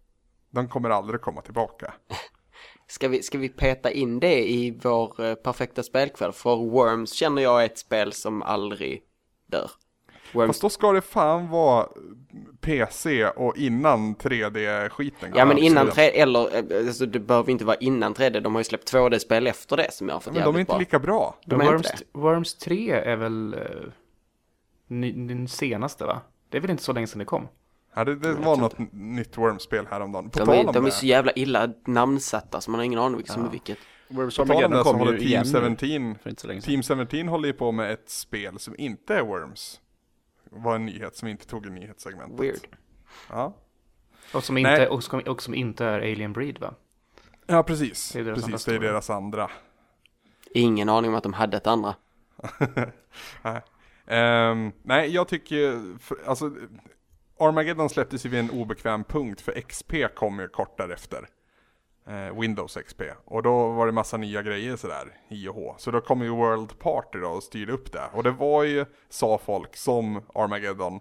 [0.50, 1.94] de kommer aldrig komma tillbaka.
[2.88, 6.32] Ska vi, ska vi peta in det i vår eh, perfekta spelkväll?
[6.32, 9.02] För Worms känner jag är ett spel som aldrig
[9.46, 9.70] dör.
[10.32, 11.86] Worms, Fast då ska det fan vara
[12.60, 15.32] PC och innan 3D-skiten.
[15.36, 16.14] ja men innan absolut.
[16.14, 19.46] 3D, eller eh, alltså, det behöver inte vara innan 3D, de har ju släppt 2D-spel
[19.46, 20.78] efter det som jag har fått Men de är inte bra.
[20.78, 21.36] lika bra.
[21.44, 23.56] De är Worms, inte Worms 3 är väl
[24.88, 26.20] ny, den senaste va?
[26.50, 27.48] Det är väl inte så länge sedan det kom?
[27.94, 30.30] Ja, det, det var något nytt Worms-spel häromdagen.
[30.30, 32.84] På De tal är, om de är det, så jävla illa namnsatta så man har
[32.84, 33.78] ingen aning vilket som är vilket.
[34.08, 36.30] Worms på tal om Armageddon det så kom håller ju Team igen nu 17, för
[36.30, 37.06] inte så länge sedan.
[37.06, 39.80] Team 17 håller ju på med ett spel som inte är Worms.
[40.56, 42.40] Var en nyhet som inte tog i nyhetssegmentet.
[42.40, 42.76] Weird.
[43.30, 43.56] Ja.
[44.34, 44.72] Och som Nej.
[44.72, 46.74] inte, och som, och som inte är Alien Breed va?
[47.46, 48.12] ja, precis.
[48.12, 49.50] Det är deras andra precis, det är deras andra.
[50.50, 51.94] Ingen aning om att de hade ett andra.
[53.42, 53.62] Nej.
[54.06, 55.82] Ehm, nej, jag tycker
[56.26, 56.52] alltså
[57.38, 61.28] Armageddon släpptes ju vid en obekväm punkt för XP kom ju kort därefter.
[62.08, 63.02] Eh, Windows XP.
[63.24, 65.74] Och då var det massa nya grejer sådär, I och H.
[65.78, 68.10] Så då kom ju World Party då och styrde upp det.
[68.12, 71.00] Och det var ju, sa folk, som Armageddon.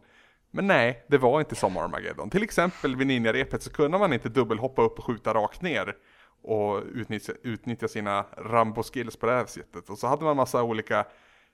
[0.52, 2.30] Men nej, det var inte som Armageddon.
[2.30, 5.96] Till exempel vid Ninja-repet så kunde man inte dubbelhoppa upp och skjuta rakt ner.
[6.42, 9.90] Och utnyttja, utnyttja sina Rambo-skills på det här sättet.
[9.90, 11.06] Och så hade man massa olika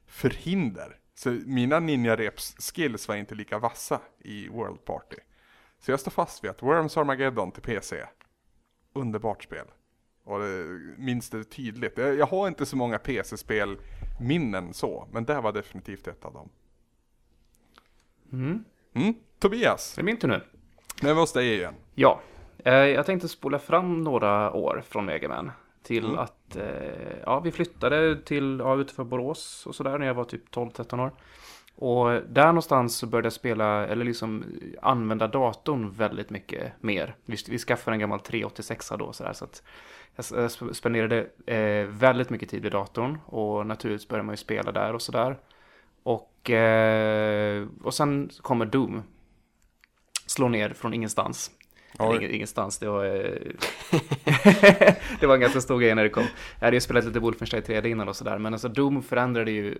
[0.08, 0.98] förhinder.
[1.16, 5.18] Så mina ninja-reps-skills var inte lika vassa i World Party.
[5.80, 8.06] Så jag står fast vid att Worms Armageddon till PC,
[8.94, 9.66] underbart spel.
[10.24, 11.98] Och det, minns det tydligt.
[11.98, 13.78] Jag, jag har inte så många PC-spel
[14.20, 16.50] minnen så, men det var definitivt ett av dem.
[18.32, 18.64] Mm.
[18.94, 20.42] Mm, Tobias, Det är min tur nu.
[21.02, 21.74] nu är vi hos dig igen.
[21.96, 22.22] Ja,
[22.58, 25.52] eh, jag tänkte spola fram några år från Megaman.
[25.84, 26.18] Till Mm.
[26.20, 30.52] att, eh, ja vi flyttade till, ja utanför Borås och sådär när jag var typ
[30.52, 31.12] 12-13 år.
[31.76, 34.44] Och där någonstans så började jag spela, eller liksom
[34.82, 37.16] använda datorn väldigt mycket mer.
[37.26, 39.64] Vi, vi skaffade en gammal 386 då sådär så att
[40.16, 44.72] jag eh, spenderade eh, väldigt mycket tid vid datorn och naturligtvis började man ju spela
[44.72, 45.38] där och sådär.
[46.04, 49.04] Och, eh, och sen kommer Doom.
[50.26, 51.52] Slå ner från ingenstans.
[52.00, 53.06] Eller ingenstans, det var...
[53.06, 53.12] eh,
[55.20, 56.26] det var en ganska stor grej när det kom.
[56.60, 59.78] Jag hade ju spelat lite Wolfenstein 3D innan och sådär, men alltså Doom förändrade ju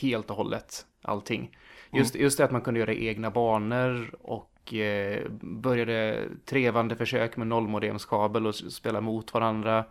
[0.00, 1.56] helt och hållet allting.
[1.92, 7.46] Just, just det att man kunde göra egna banor och eh, började trevande försök med
[7.46, 9.84] nollmodemskabel och spela mot varandra.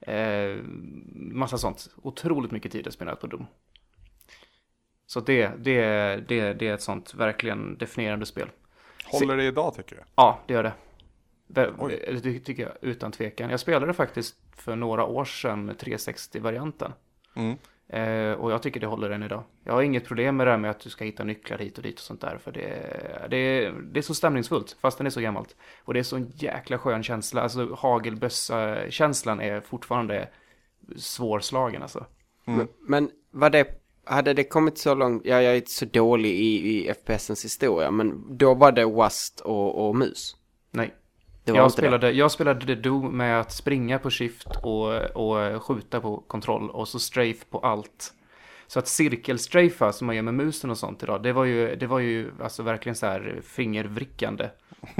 [0.00, 0.56] Eh,
[1.14, 1.88] massa sånt.
[2.02, 3.46] Otroligt mycket tid jag spelat på Doom.
[5.06, 5.80] Så det, det,
[6.28, 8.48] det, det är ett sånt verkligen definierande spel.
[9.12, 10.02] Håller det idag tycker du?
[10.14, 10.72] Ja, det gör det.
[11.46, 13.50] Det ty- tycker jag utan tvekan.
[13.50, 16.92] Jag spelade faktiskt för några år sedan 360-varianten.
[17.36, 17.56] Mm.
[17.88, 19.42] Eh, och jag tycker det håller än idag.
[19.64, 21.82] Jag har inget problem med det här med att du ska hitta nycklar hit och
[21.82, 22.38] dit och sånt där.
[22.38, 22.66] För det,
[23.30, 25.56] det, det är så stämningsfullt, fast den är så gammalt.
[25.84, 27.42] Och det är så en jäkla skön känsla.
[27.42, 30.28] Alltså hagelbössa-känslan är fortfarande
[30.96, 32.06] svårslagen alltså.
[32.44, 32.68] Mm.
[32.80, 33.66] Men var det,
[34.10, 37.90] hade det kommit så långt, ja jag är inte så dålig i, i FPSens historia,
[37.90, 40.36] men då var det WAST och, och mus?
[40.70, 40.94] Nej.
[41.44, 46.00] Det Jag spelade, jag spelade The Doom med att springa på shift och, och skjuta
[46.00, 48.12] på kontroll och så strafe på allt.
[48.66, 51.86] Så att cirkelstrafa som man gör med musen och sånt idag, det var ju, det
[51.86, 54.48] var ju alltså verkligen så här fingervrickande.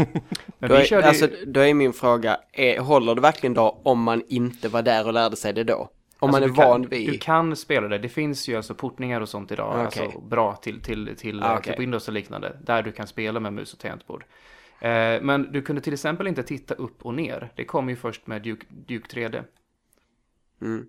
[0.58, 4.02] Men Då är, körde alltså, då är min fråga, är, håller det verkligen då om
[4.02, 5.90] man inte var där och lärde sig det då?
[6.22, 7.10] Om alltså, man är kan, van vid...
[7.12, 10.02] Du kan spela det, det finns ju alltså portningar och sånt idag, Okej.
[10.04, 11.72] alltså bra till, till, till, Ah, eh, okej.
[11.72, 14.24] till Windows och liknande, där du kan spela med mus och tangentbord.
[14.80, 18.26] Eh, men du kunde till exempel inte titta upp och ner, det kom ju först
[18.26, 19.44] med Duke, Duke 3D.
[20.60, 20.86] Mm.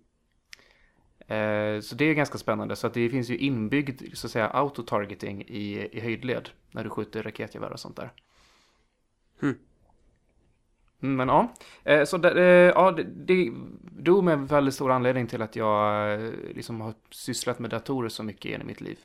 [1.27, 2.75] Eh, Så det är ganska spännande.
[2.75, 6.89] Så att det finns ju inbyggd så att säga autotargeting i, i höjdled när du
[6.89, 8.11] skjuter raketgevär och sånt där.
[9.41, 9.55] Mm,
[11.03, 15.27] Men ja, Eh, så det, eh, ja, det, det Doom är en väldigt stor anledning
[15.27, 18.97] till att jag eh, liksom har sysslat med datorer så mycket i mitt liv.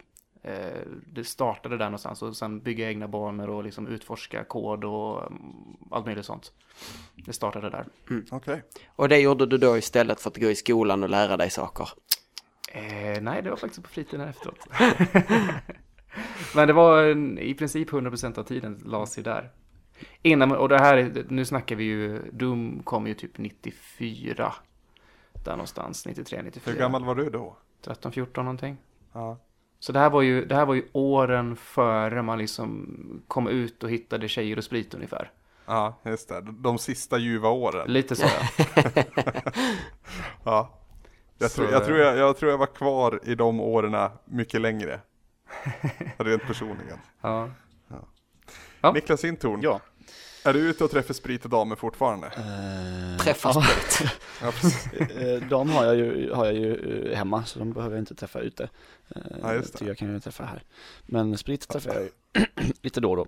[1.12, 5.42] Det startade där någonstans och sen bygga egna banor och liksom utforska kod och mm,
[5.90, 6.52] allt möjligt sånt.
[7.14, 7.86] Det startade där.
[8.30, 8.62] Okej.
[8.96, 11.88] Och det gjorde du då istället för att gå i skolan och lära dig saker?
[12.72, 14.66] Eh, nej, det var faktiskt på fritiden efteråt.
[16.54, 19.50] Men det var en, i princip 100% av tiden lades ju där.
[20.22, 24.52] Innan, och det här, är- nu snackar vi ju, Doom kom ju typ 94.
[25.44, 26.72] Där någonstans, 93, 94.
[26.72, 27.56] Hur gammal var du då?
[27.84, 28.76] 13, 14 någonting.
[29.12, 29.38] Ja.
[29.78, 33.82] Så det här var ju, det här var ju åren före man liksom kom ut
[33.82, 35.30] och hittade tjejer och sprit ungefär.
[35.66, 36.40] Ja, just det.
[36.40, 37.92] De sista ljuva åren.
[37.92, 38.62] Lite så ja.
[40.44, 40.70] Ja.
[41.38, 44.10] Jag, Så, tror, jag, eh, tror jag, jag tror jag var kvar i de åren
[44.24, 45.00] mycket längre.
[46.16, 46.98] Rent personligen.
[47.20, 47.50] ja.
[48.86, 48.92] Ja.
[48.92, 49.80] Niklas Intorn, Ja.
[50.44, 52.26] är du ute och träffar sprit och damer fortfarande?
[52.26, 53.62] Eh, Träffa ja.
[53.62, 54.10] sprit.
[54.42, 54.92] Ja, precis.
[54.92, 58.14] Eh, De har jag ju, har jag ju eh, hemma så de behöver jag inte
[58.14, 58.68] träffa ute.
[59.16, 59.84] Eh, Ja, just det.
[59.84, 60.62] Jag kan ju träffa här.
[61.06, 62.10] Men sprit träffar jag ju
[62.82, 63.26] lite då och då,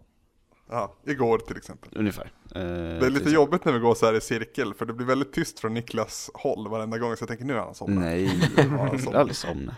[0.70, 1.90] ja, igår till exempel.
[1.96, 2.32] ungefär.
[2.52, 5.32] Det är lite jobbigt när vi går så här i cirkel, för det blir väldigt
[5.32, 8.04] tyst från Niklas håll varenda gång, så jag tänker nu är han somnat.
[8.04, 8.24] Nej,
[8.56, 9.06] Ja, jag somnat.
[9.06, 9.76] vill aldrig somna.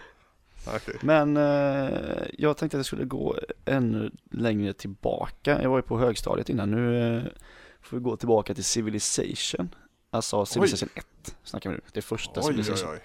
[0.67, 0.95] Okej.
[1.03, 5.63] Men eh, jag tänkte att jag skulle gå ännu längre tillbaka.
[5.63, 6.71] Jag var ju på högstadiet innan.
[6.71, 7.23] Nu eh,
[7.81, 9.75] får vi gå tillbaka till Civilization.
[10.11, 11.83] Alltså Civilization 1 snackar vi nu.
[11.93, 12.93] Det första Oj, oj, Civilization.
[12.93, 13.01] oj.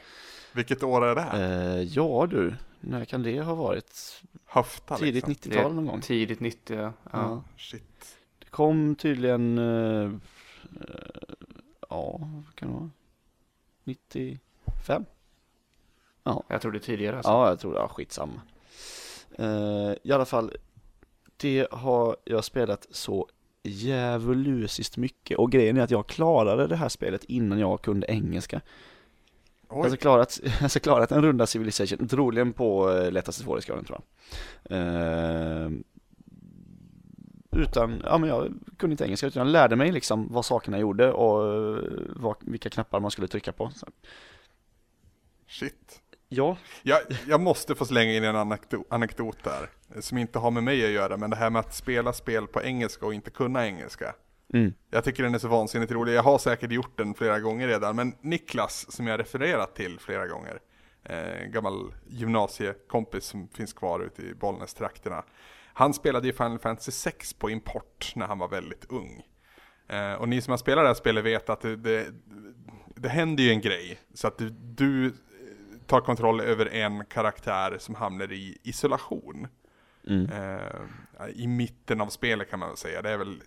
[0.54, 1.76] Vilket år är det här?
[1.78, 4.22] Eh, ja du, när kan det ha varit?
[4.46, 5.52] Höfta Tidigt liksom.
[5.52, 6.02] 90-tal någon gång.
[6.02, 6.82] Tidigt 90, ja.
[6.82, 6.94] Ja.
[7.12, 7.44] ja.
[7.58, 8.18] Shit.
[8.40, 10.12] Det kom tydligen, eh, eh,
[11.90, 12.90] ja, vad kan det vara?
[13.84, 15.06] 95?
[16.48, 17.32] Jag tror det är tidigare alltså.
[17.32, 17.80] Ja, jag tror det.
[17.80, 18.42] Ja, skitsamma.
[19.40, 20.52] Uh, I alla fall,
[21.38, 23.28] det har jag spelat så
[23.64, 28.62] djävulusiskt mycket och grejen är att jag klarade det här spelet innan jag kunde engelska.
[29.70, 34.78] Oj, Alltså klarat, alltså klarat en runda Civilization, troligen på uh, lättaste svårighetsgraden tror jag.
[34.78, 35.70] Eh,
[37.52, 41.12] utan, ja men jag kunde inte engelska utan jag lärde mig liksom vad sakerna gjorde
[41.12, 41.84] och eh,
[42.16, 43.72] vad, vilka knappar man skulle trycka på.
[43.76, 43.88] Så,
[45.48, 46.02] shit.
[46.30, 49.70] Ja, Jag, jag måste få slänga in en anekdot, anekdot där,
[50.02, 52.64] som inte har med mig att göra, men det här med att spela spel på
[52.64, 54.16] engelska och inte kunna engelska.
[54.54, 54.74] mm.
[54.92, 57.96] Jag tycker den är så vansinnigt rolig, jag har säkert gjort den flera gånger redan,
[57.96, 60.60] men Niklas, som jag refererat till flera gånger,
[61.04, 65.24] eh, gammal gymnasiekompis som finns kvar ute i Bollnäs-trakterna,
[65.74, 69.24] han spelade ju Final Fantasy 6 på import när han var väldigt ung.
[69.88, 72.08] Eh, och ni som har spelat det här spelet vet att det, det,
[72.96, 75.14] det händer ju en grej, så att du, du
[75.88, 79.48] tar kontroll över en karaktär som hamnar i isolation.
[80.08, 80.30] Mm.
[80.32, 83.02] Eh, I mitten av spelet kan man väl säga.
[83.02, 83.42] Det är väl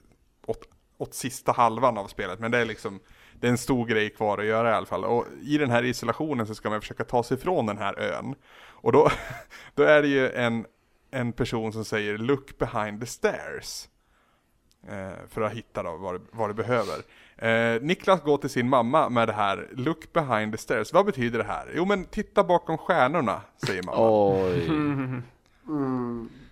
[0.47, 2.39] åt, åt sista halvan av spelet.
[2.39, 3.01] Men det är liksom
[3.41, 5.05] det är en stor grej kvar att göra i alla fall.
[5.05, 8.35] Och i den här isolationen så ska man försöka ta sig från den här ön.
[8.61, 9.11] Och då,
[9.75, 10.67] då är det ju en,
[11.11, 13.89] en person som säger look behind the stairs.
[14.87, 16.97] Eh, för att hitta då vad, vad du behöver.
[17.37, 20.93] Eh, Niklas går till sin mamma med det här look behind the stairs.
[20.93, 21.73] Vad betyder det här?
[21.75, 23.99] Jo men titta bakom stjärnorna, säger mamma.
[24.01, 24.71] Oj.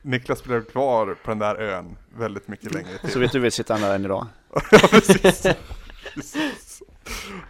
[0.02, 3.10] Niklas blev kvar på den där ön väldigt mycket längre till.
[3.10, 4.26] Så vet du vi sitter där än idag?
[4.70, 5.42] ja, precis.
[6.14, 6.65] precis.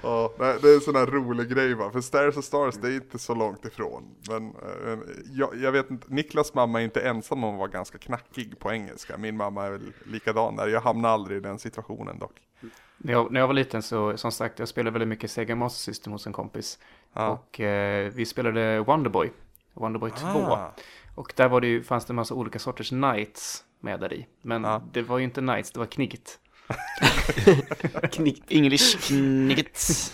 [0.02, 2.94] Ja, det är en sån här rolig grej va, för Stairs och Stars det är
[2.94, 4.14] inte så långt ifrån.
[4.28, 4.98] Men eh,
[5.32, 8.72] jag, jag vet inte, Niklas mamma är inte ensam om att vara ganska knackig på
[8.72, 9.16] engelska.
[9.18, 12.36] Min mamma är väl likadan där, jag hamnar aldrig i den situationen dock.
[12.98, 15.92] När jag, när jag var liten så, som sagt, jag spelade väldigt mycket Sega Master
[15.92, 16.78] System hos en kompis.
[17.12, 17.28] Ja.
[17.28, 19.32] Och eh, vi spelade Wonderboy,
[19.74, 20.26] Wonderboy 2.
[20.26, 20.74] Ah,
[21.14, 24.26] Och där var det ju, fanns det en massa olika sorters knights med där i.
[24.42, 24.82] Men Ja.
[24.92, 26.38] det var ju inte knights, det var knigget.
[28.12, 28.42] Knick.
[28.52, 30.12] English knicket.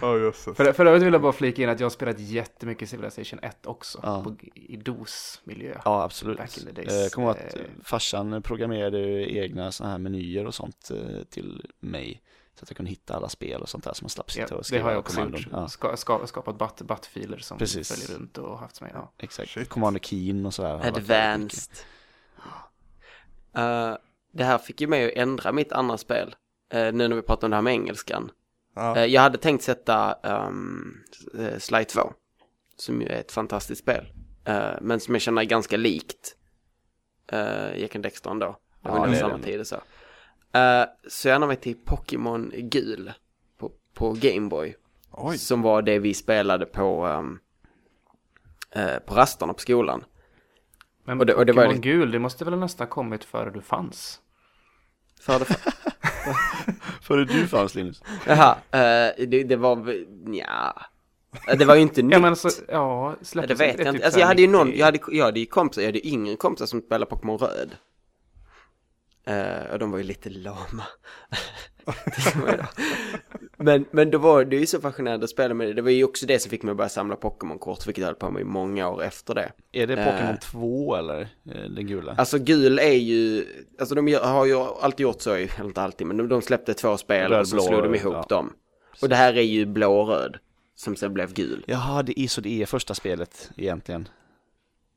[0.00, 0.56] Ja, jösses.
[0.56, 3.66] För, för övrigt vill jag bara flika in att jag har spelat jättemycket Civilization 1
[3.66, 4.00] också.
[4.02, 4.24] Ja.
[4.24, 5.78] På, I DOS-miljö.
[5.84, 6.38] Ja, absolut.
[6.38, 6.92] Back in the Eh, days.
[7.02, 7.60] Jag kommer ihåg att Eh.
[7.84, 8.98] farsan programmerade
[9.32, 12.22] egna sådana här menyer och sånt eh, till mig.
[12.54, 14.54] Så att jag kunde hitta alla spel och sånt där som man slapp Ja, sitta
[14.54, 15.40] och det skriva har jag också kommandon.
[15.40, 15.48] gjort.
[15.52, 17.88] Ja, Ska, ska, skapat bat, bat-filer som Precis.
[17.88, 18.90] följer runt och haft med.
[18.94, 19.12] Ja.
[19.18, 19.50] exakt.
[19.50, 19.68] Shit.
[19.68, 20.86] Commander Keen och sådär.
[20.86, 21.72] Advanced.
[23.56, 23.94] Eh,
[24.32, 26.34] det här fick ju mig att ändra mitt andra spel.
[26.72, 28.30] eh, nu när vi pratar om det här med engelskan.
[28.74, 28.96] Ja.
[28.96, 30.14] Eh, jag hade tänkt sätta
[30.48, 31.02] um,
[31.58, 32.12] Sly 2.
[32.76, 34.12] Som ju är ett fantastiskt spel.
[34.44, 36.36] Eh, men som jag känner är ganska likt
[37.32, 38.56] uh, Jack and Dexter ändå.
[38.82, 39.42] Det var Ja, samma det.
[39.42, 39.76] tid och så.
[39.76, 43.12] Uh, så jag ändrar mig till Pokémon Gul.
[43.58, 44.76] På, på Gameboy.
[45.36, 47.38] Som var det vi spelade på, um,
[48.70, 50.04] eh, på rasterna på skolan.
[51.04, 53.50] Men Och det- och det var Pokémon lite- gul, det måste väl nästan kommit före
[53.50, 54.20] du fanns?
[57.02, 58.02] Före du fanns Linus.
[58.26, 60.82] Jaha, eh, det, det var, väl- nja.
[61.48, 62.12] Eh, Det var ju inte nytt.
[62.12, 63.90] Ja men alltså, ja, Ja, det vet jag typ inte.
[64.04, 64.78] Alltså så jag hade ju någon, 90?
[64.78, 67.76] jag hade, jag hade ju kompisar, jag hade ju yngre kompisar som spelade Pokémon Röd.
[69.26, 70.84] Eh, och de var ju lite lama.
[73.56, 75.72] Men, men då var det ju så fascinerande att spela med det.
[75.72, 78.14] Det var ju också det som fick mig att börja samla Pokémon-kort, vilket jag höll
[78.14, 79.52] på med i många år efter det.
[79.72, 80.04] Är det Eh.
[80.04, 82.14] Pokémon 2 eller eh, den gula?
[82.18, 83.46] Alltså gul är ju,
[83.78, 86.96] alltså de har ju alltid gjort så, eller inte alltid, men de, de släppte två
[86.96, 88.26] spel Röd, och så blå, slog de ihop ja.
[88.28, 88.52] dem.
[89.02, 90.38] Och det här är ju blå-röd,
[90.74, 91.64] som sen blev gul.
[91.66, 94.08] Jaha, det är så det är första spelet egentligen.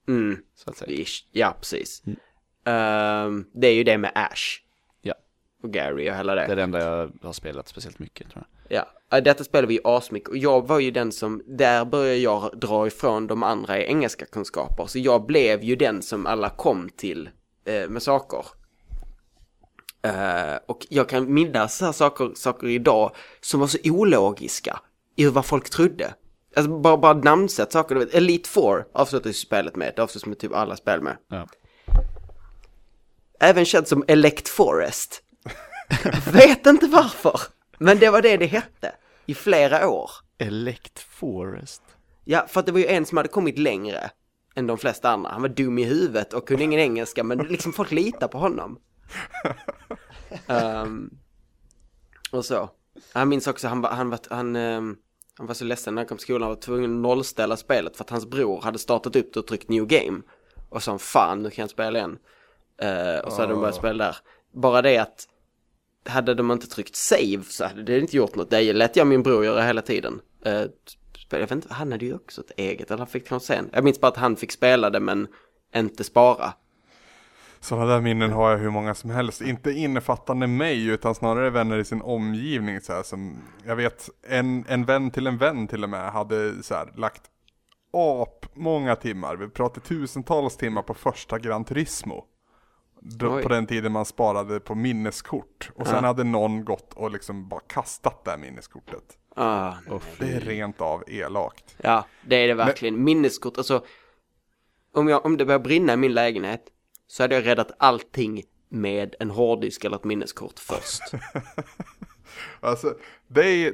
[0.07, 1.01] Mm, Så att säga.
[1.01, 1.25] ish.
[1.31, 2.03] ja precis.
[2.05, 2.19] Mm.
[2.65, 4.61] Ehm, det är ju det med Ash.
[5.65, 6.55] Och Gary och hela Det är det.
[6.55, 8.77] det enda jag har spelat speciellt mycket tror jag.
[8.77, 12.17] Ja, Ja, detta spelar vi ju asmycket och jag var ju den som, där började
[12.17, 14.85] jag dra ifrån de andra i engelska kunskaper.
[14.85, 17.29] Så jag blev ju den som alla kom till
[17.65, 18.45] eh, med saker.
[20.01, 24.79] Eh, och jag kan minnas så här saker, saker idag som var så ologiska
[25.15, 26.13] i vad folk trodde.
[26.55, 27.95] Alltså bara, bara namnsätt saker.
[27.95, 31.17] Vet, Elite Four avslutas ju spelet med, det avslutas med typ alla spel med.
[31.27, 31.47] Ja.
[33.39, 35.21] Även känd som Elect Forest.
[36.31, 37.39] Vet inte varför,
[37.77, 38.91] men det var det det hette
[39.25, 40.11] i flera år.
[40.37, 41.81] Elect Forest.
[42.23, 44.11] Ja, för att det var ju en som hade kommit längre
[44.55, 45.29] än de flesta andra.
[45.29, 48.79] Han var dum i huvudet och kunde ingen engelska, men liksom folk litar på honom.
[50.47, 51.09] Ehm,
[52.31, 52.69] och så.
[53.13, 54.97] Jag minns också, han var, han var, han, ehm,
[55.37, 57.97] han var så ledsen när han kom till skolan, han var tvungen att nollställa spelet
[57.97, 60.21] för att hans bror hade startat upp det och tryckt new game.
[60.69, 62.17] Och sa fan, nu kan jag inte spela igen.
[62.77, 64.17] Eh, och så hade de börjat spela där.
[64.53, 65.27] Bara det att
[66.05, 68.49] hade de inte tryckt save så hade det inte gjort något.
[68.49, 70.21] Det lät jag min bror göra hela tiden.
[70.45, 70.63] Eh,
[71.29, 73.69] jag vet inte, han hade ju också ett eget, eller han fick kanske sen.
[73.73, 75.27] Jag minns bara att han fick spela det men
[75.75, 76.53] inte spara.
[77.59, 79.41] Sådana där minnen har jag hur många som helst.
[79.41, 84.65] Inte innefattande mig utan snarare vänner i sin omgivning så här, som Jag vet en,
[84.67, 87.21] en vän till en vän till och med hade så här, lagt
[87.93, 89.35] ap många timmar.
[89.35, 92.25] Vi pratade tusentals timmar på första Gran Turismo.
[93.07, 95.69] Då, på den tiden man sparade på minneskort.
[95.75, 96.07] Och sen Ja.
[96.07, 99.17] hade någon gått och liksom bara kastat det här minneskortet.
[99.35, 99.73] Ah,
[100.19, 101.75] Det är rent av elakt.
[101.77, 103.03] ja, det är det verkligen.
[103.03, 103.85] Minneskort, alltså.
[104.93, 106.61] Om, jag, om det börjar brinna i min lägenhet
[107.07, 111.01] så hade jag räddat allting med en hårddisk eller ett minneskort först.
[112.59, 112.95] Alltså,
[113.27, 113.73] det är,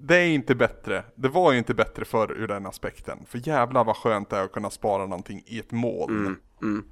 [0.00, 1.04] det är inte bättre.
[1.14, 3.18] Det var ju inte bättre förr ur den aspekten.
[3.26, 6.16] För jävlar vad skönt det är att kunna spara någonting i ett moln.
[6.18, 6.84] Mm, mm.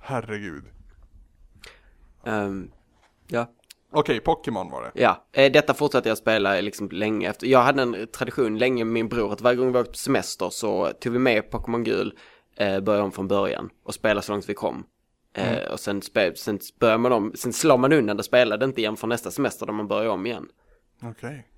[0.00, 0.64] Herregud.
[2.26, 2.70] Ehm,
[3.28, 3.46] ja,
[3.96, 5.02] Okej, Pokémon var det.
[5.02, 7.46] Ja, eh, detta fortsatte jag spela liksom länge efter.
[7.46, 10.50] Jag hade en tradition länge med min bror att varje gång vi åkte på semester
[10.50, 12.18] så tog vi med Pokémon Gul,
[12.56, 14.86] eh, började om från början och spelade så långt vi kom.
[15.32, 16.02] Eh, och sen,
[16.36, 19.66] sen börjar man om, sen slår man undan det spelade inte igen för nästa semester
[19.66, 20.48] där man börjar om igen.
[21.02, 21.48] Okej.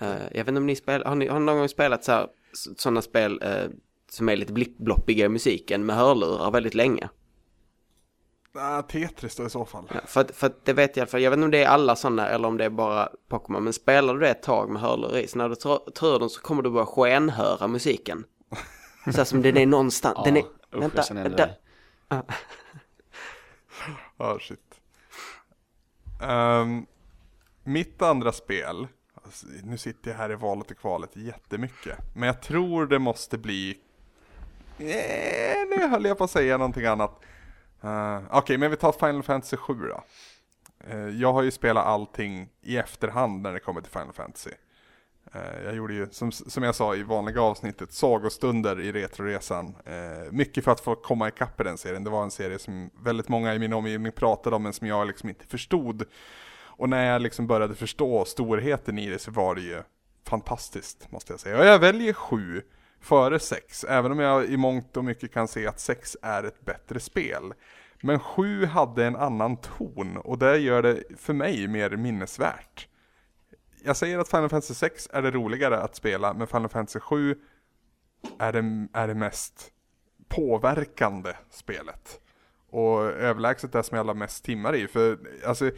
[0.00, 2.12] Eh, jag vet inte om ni spelar, har ni, har ni någon gång spelat så
[2.12, 2.28] här,
[2.76, 3.70] sådana spel eh,
[4.10, 7.08] som är lite blippbloppiga i musiken med hörlurar väldigt länge?
[8.54, 9.84] Ah, Tetris då i så fall.
[9.94, 11.50] Ja, för, att, för att det vet jag i alla fall, jag vet inte om
[11.50, 14.42] det är alla sådana eller om det är bara Pokémon, men spelar du det ett
[14.42, 17.68] tag med hörlurar i, så när du tar tar den så kommer du börja skenhöra
[17.68, 18.24] musiken.
[19.14, 21.56] Så som den är någonstans, den är, usch, vänta, där, det.
[24.16, 24.80] Ah, shit.
[26.22, 26.86] Ehm,
[27.64, 28.86] mitt andra spel,
[29.24, 33.38] alltså, nu sitter jag här i valet och kvalet jättemycket, men jag tror det måste
[33.38, 33.78] bli,
[34.78, 37.20] eh, nu höll jag på att säga någonting annat.
[37.84, 40.04] Uh, Okej, men vi tar Final Fantasy 7 då.
[40.94, 44.50] Uh, jag har ju spelat allting i efterhand när det kommer till Final Fantasy.
[45.34, 49.66] Uh, jag gjorde ju, som, som jag sa i vanliga avsnittet, sagostunder i Retroresan.
[49.66, 52.04] Uh, mycket för att få komma ikapp i den serien.
[52.04, 55.06] Det var en serie som väldigt många i min omgivning pratade om, men som jag
[55.06, 56.04] liksom inte förstod.
[56.74, 59.82] Och när jag liksom började förstå storheten i det så var det ju
[60.24, 61.58] fantastiskt, måste jag säga.
[61.58, 62.62] Och jag väljer 7
[63.02, 66.64] före 6, även om jag i mångt och mycket kan se att 6 är ett
[66.64, 67.54] bättre spel.
[68.02, 72.88] Men 7 hade en annan ton och det gör det för mig mer minnesvärt
[73.84, 77.36] jag säger att Final Fantasy 6 är det roligare att spela, men Final Fantasy 7
[78.38, 79.72] är det, är det mest
[80.28, 82.20] påverkande spelet.
[82.70, 85.70] Och överlägset det som jag la mest timmar i, för alltså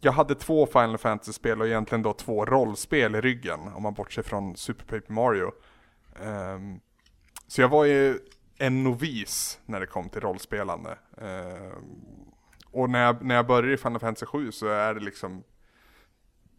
[0.00, 4.22] jag hade två Final Fantasy-spel och egentligen då två rollspel i ryggen, om man bortser
[4.22, 5.52] från Super Paper Mario.
[6.22, 6.80] Um,
[7.46, 8.18] så jag var ju
[8.58, 10.98] en novis när det kom till rollspelande.
[11.16, 12.00] Um,
[12.72, 15.42] och när jag, när jag började i Final Fantasy 7 så är det liksom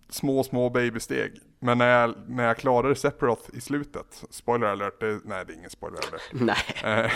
[0.09, 1.39] små, små babysteg.
[1.59, 5.57] Men när jag, när jag klarade Sephiroth i slutet, spoiler alert, det, nej det är
[5.57, 6.21] ingen spoiler alert.
[6.31, 7.09] nej.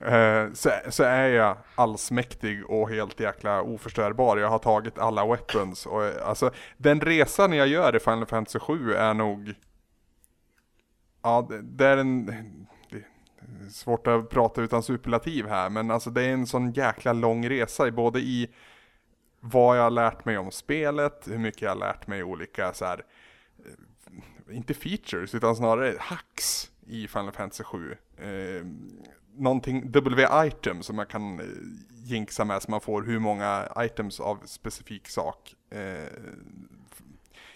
[0.00, 4.36] Eh, eh, så, så är jag allsmäktig och helt jäkla oförstörbar.
[4.36, 8.94] Jag har tagit alla weapons och alltså den resan jag gör i Final Fantasy 7
[8.94, 9.54] är nog
[11.22, 12.26] Ja, det, det är en
[12.90, 17.12] det är Svårt att prata utan superlativ här men alltså det är en sån jäkla
[17.12, 18.48] lång resa både i
[19.40, 22.84] vad jag har lärt mig om spelet, hur mycket jag har lärt mig olika så
[22.84, 23.04] här,
[23.58, 27.96] eh, inte features utan snarare hacks i Final Fantasy 7.
[28.16, 28.66] Eh,
[29.34, 31.46] någonting, W-item som man kan eh,
[32.04, 36.08] jinxa med så man får hur många items av specifik sak eh,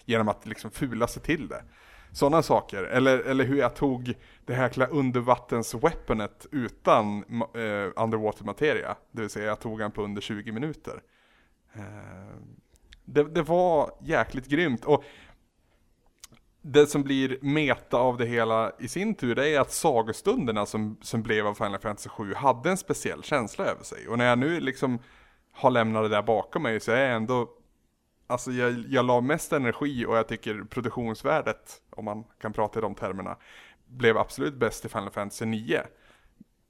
[0.05, 1.63] genom att liksom fula sig till det.
[2.17, 4.13] Sådana saker, eller, eller hur jag tog
[4.45, 8.95] det här jäkla undervattensweaponet utan eh, underwater materia.
[9.11, 11.01] Det vill säga jag tog den på under 20 minuter.
[11.73, 11.81] Eh,
[13.05, 14.85] det, det, var jäkligt grymt.
[14.85, 15.03] Och
[16.61, 20.97] det som blir meta av det hela i sin tur, det är att sagostunderna som,
[21.01, 24.07] som blev av Final Fantasy 7 hade en speciell känsla över sig.
[24.07, 24.99] Och när jag nu liksom
[25.51, 27.49] har lämnat det där bakom mig så är jag ändå
[28.27, 32.81] Alltså jag, jag la mest energi och jag tycker produktionsvärdet, om man kan prata i
[32.81, 33.37] de termerna,
[33.85, 35.83] blev absolut bäst i Final Fantasy 9.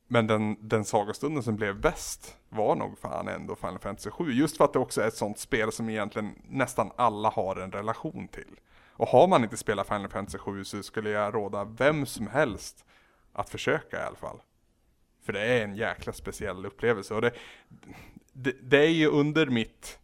[0.08, 4.32] Men den, den sagostunden som blev bäst var nog fan ändå Final Fantasy 7.
[4.32, 7.72] Just för att det också är ett sånt spel som egentligen nästan alla har en
[7.72, 8.60] relation till.
[8.92, 12.86] Och har man inte spelat Final Fantasy 7 så skulle jag råda vem som helst
[13.34, 14.40] att försöka i alla fall.
[15.24, 17.14] För det är en jäkla speciell upplevelse.
[17.14, 17.32] Och det,
[18.34, 20.00] det, det är ju under mitt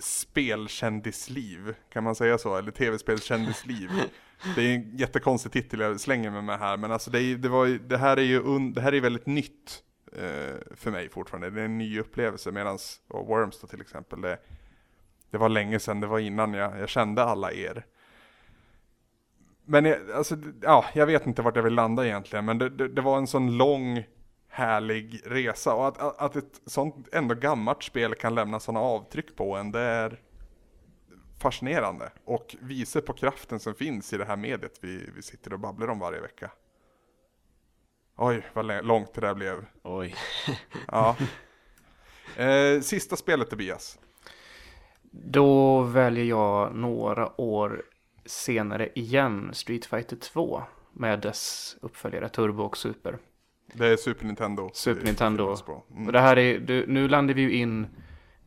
[0.00, 2.56] spelkändisliv, kan man säga så?
[2.56, 3.90] Eller tv-spelskändisliv.
[4.54, 7.48] Det är en jättekonstig titel jag slänger mig med här, men alltså det, är, det,
[7.48, 11.50] var, det här är ju un, det här är väldigt nytt eh, för mig fortfarande.
[11.50, 12.78] Det är en ny upplevelse, medan
[13.08, 14.38] Worms då till exempel, det,
[15.30, 17.86] det var länge sedan, det var innan jag, jag kände alla er.
[19.64, 22.88] Men jag, alltså, ja, jag vet inte vart jag vill landa egentligen, men det, det,
[22.88, 24.04] det var en sån lång
[24.50, 29.56] härlig resa och att, att ett sånt ändå gammalt spel kan lämna sådana avtryck på
[29.56, 30.20] en, det är
[31.38, 35.60] fascinerande och visar på kraften som finns i det här mediet vi, vi sitter och
[35.60, 36.50] babblar om varje vecka.
[38.16, 39.66] Oj, vad långt det där blev.
[39.82, 40.14] Oj.
[40.86, 41.16] ja.
[42.36, 43.98] Eh, sista spelet Tobias.
[45.10, 47.82] Då väljer jag några år
[48.24, 50.62] senare igen Street Fighter 2
[50.92, 53.18] med dess uppföljare Turbo och Super.
[53.74, 54.70] Det är Super Nintendo.
[54.72, 55.56] Super Nintendo.
[55.90, 56.06] Mm.
[56.06, 57.86] Och det här är, nu landar vi ju in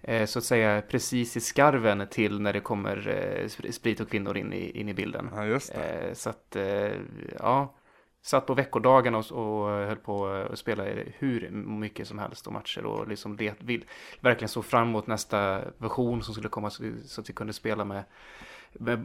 [0.01, 4.37] eh, så att säga precis i skarven till när det kommer eh, sprit och kvinnor
[4.37, 5.29] in i, in i bilden.
[5.35, 6.07] Ja, just det.
[6.07, 6.91] Eh, så att, eh,
[7.39, 7.75] ja.
[8.21, 10.83] satt på veckodagarna och, och höll på att spela
[11.17, 13.85] hur mycket som helst och matcher och liksom det, vill,
[14.19, 17.85] verkligen såg fram emot nästa version som skulle komma så, så att vi kunde spela
[17.85, 18.03] med,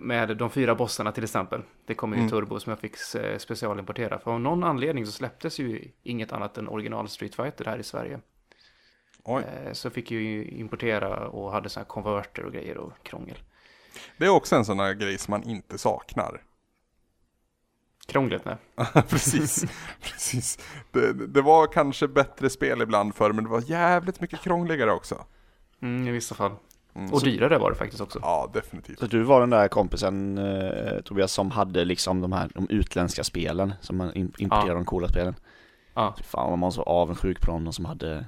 [0.01, 1.63] med, de fyra bossarna till exempel.
[1.87, 2.31] Det kommer ju Mm.
[2.31, 4.19] Turbo som jag fick eh, specialimportera.
[4.19, 7.83] För av någon anledning så släpptes ju inget annat än original Street Fighter här i
[7.83, 8.21] Sverige.
[9.25, 9.43] Oj.
[9.43, 13.39] Eh, Så fick ju importera och hade sådana här konverter och grejer och krångel.
[14.17, 16.43] Det är också en sån här grej som man inte saknar.
[18.07, 18.57] Krånglet nej.
[19.09, 19.65] precis,
[20.03, 20.59] precis.
[20.91, 25.27] Det, det var kanske bättre spel ibland förr, men det var jävligt mycket krångligare också.
[25.83, 26.53] Mm, I vissa fall.
[26.95, 28.19] Mm, Och så- dyrare var det faktiskt också.
[28.23, 28.99] Ja, definitivt.
[28.99, 33.25] Så du var den där kompisen eh, Tobias som hade liksom de här de utländska
[33.25, 34.75] spelen som man im- importerade Ja.
[34.75, 35.35] de coola spelen.
[35.95, 36.15] Ja.
[36.25, 38.25] Fan vad man var så avundsjuk på dem som hade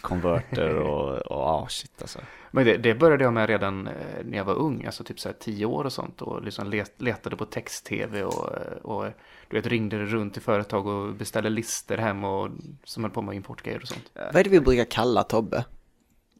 [0.00, 2.18] konverter och, och ah shit alltså.
[2.50, 3.92] Men det, det började jag med redan eh,
[4.24, 6.92] när jag var ung, alltså typ så här tio år och sånt och liksom let,
[7.02, 9.04] letade på text-tv och, eh, och
[9.48, 12.48] du vet ringde runt till företag och beställde lister hem och
[12.84, 14.10] som höll på med importgrejer och sånt.
[14.14, 15.64] Vad är det vi brukar kalla Tobbe?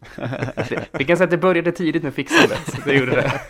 [0.92, 3.40] Vi kan säga att det började tidigt med fixandet, det gjorde det.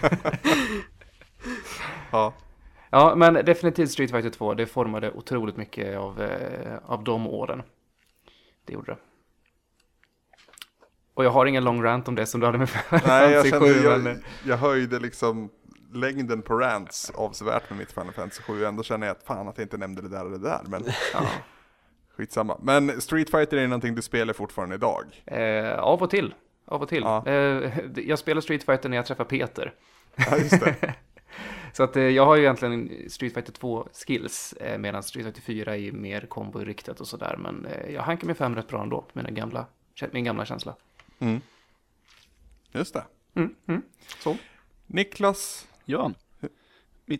[2.10, 2.34] Ja.
[2.90, 7.62] Ja, men definitivt Street Fighter 2, det formade otroligt mycket av, eh, av de åren.
[8.66, 8.98] Det gjorde det.
[11.14, 12.68] Och jag har ingen lång rant om det som du hade med
[13.06, 15.50] Nej, jag kände, 7, jag, men- jag höjde liksom
[15.92, 18.64] längden på rants avsevärt med mitt Final Fantasy 7.
[18.64, 20.84] Ändå känner jag att fan att jag inte nämnde det där och det där, men
[21.12, 21.20] Ja.
[22.22, 22.58] Skitsamma.
[22.62, 25.22] Men Street Fighter är någonting du spelar fortfarande idag.
[25.26, 26.34] Eh, av och till.
[26.64, 27.02] Av och till.
[27.02, 27.26] Ja.
[27.26, 29.74] Eh, jag spelar Street Fighter när jag träffar Peter.
[30.16, 30.94] Ja, just det.
[31.72, 35.42] Så att eh, jag har ju egentligen Street Fighter 2 skills, eh, medan Street Fighter
[35.42, 37.36] 4 är mer kombo-riktat och sådär.
[37.38, 39.66] Men eh, jag hankar mig fem rätt bra ändå, med den gamla,
[40.10, 40.76] min gamla känsla.
[41.18, 41.40] Mm.
[42.72, 43.04] Just det.
[43.34, 43.82] Mm, mm.
[44.18, 44.36] Så.
[44.86, 46.12] Niklas, Ja,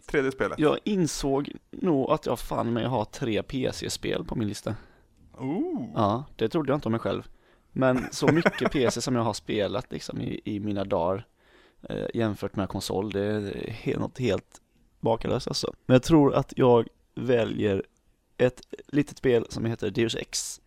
[0.07, 0.59] tredje spelet.
[0.59, 4.75] jag insåg nog att jag fan mig har tre PC-spel på min lista.
[5.43, 5.91] Ooh.
[5.95, 7.29] Ja, det trodde jag inte om mig själv.
[7.73, 11.27] Men så mycket PC som jag har spelat liksom i, i mina dagar
[11.89, 14.61] eh, jämfört med konsol, det är helt, något helt
[15.01, 15.75] bakalöst alltså.
[15.87, 17.83] Men jag tror att jag väljer
[18.37, 20.61] ett litet spel som heter Deus Ex.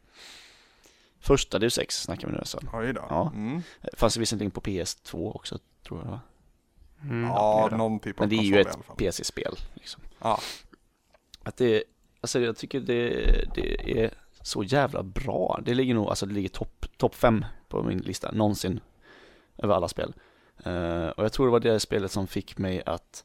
[1.19, 2.59] Första Deus Ex snackar vi nu alltså.
[2.73, 3.05] Oj då.
[3.09, 3.31] Ja.
[3.35, 3.61] Mm.
[3.93, 6.19] Fanns det visserligen på PS2 också, tror jag va?
[7.01, 7.77] Mm, Ja, det är det.
[7.77, 8.77] någon typ av Men det är ju ett.
[8.97, 10.01] PC-spel liksom.
[10.21, 10.39] Ja.
[11.43, 11.83] Att det,
[12.21, 13.09] alltså jag tycker det,
[13.55, 14.13] det är
[14.45, 15.59] så jävla bra.
[15.65, 18.79] Det ligger nog, alltså det ligger topp top fem på min lista någonsin
[19.57, 20.13] över alla spel.
[20.63, 23.23] Eh, och jag tror det var det spelet som fick mig att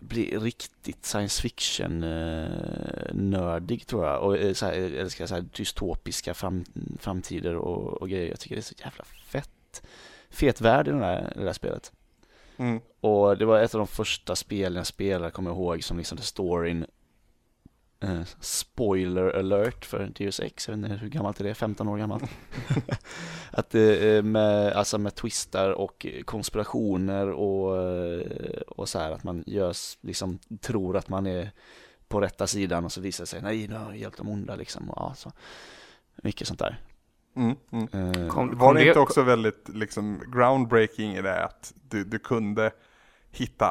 [0.00, 4.22] bli riktigt science fiction eh, nördig tror jag.
[4.22, 6.64] Och eh, så här, jag älskar så här dystopiska fram,
[6.98, 8.28] framtider och, och grejer.
[8.28, 9.86] Jag tycker det är så jävla fett.
[10.30, 11.92] Fet värld i det där, det där spelet.
[12.56, 12.80] Mm.
[13.00, 16.18] Och det var ett av de första spelen jag spelade, kommer jag ihåg, som liksom
[16.18, 16.86] storyn
[18.00, 21.98] eh, Spoiler alert för Deus Ex, jag vet inte hur gammalt är det, 15 år
[21.98, 22.24] gammalt
[23.50, 29.44] Att det med, alltså med twistar och konspirationer och, eh, och så här att man
[29.46, 31.50] görs, liksom tror att man är
[32.08, 34.90] på rätta sidan och så visar det sig, nej, du har hjälpt de onda liksom,
[34.90, 35.32] och ja, så
[36.22, 36.80] mycket sånt där
[37.36, 37.56] Mm.
[37.70, 37.88] Mm.
[37.92, 42.18] Eh, Kom, Var kom det inte också väldigt liksom groundbreaking i det att du, du
[42.18, 42.70] kunde
[43.38, 43.66] hitta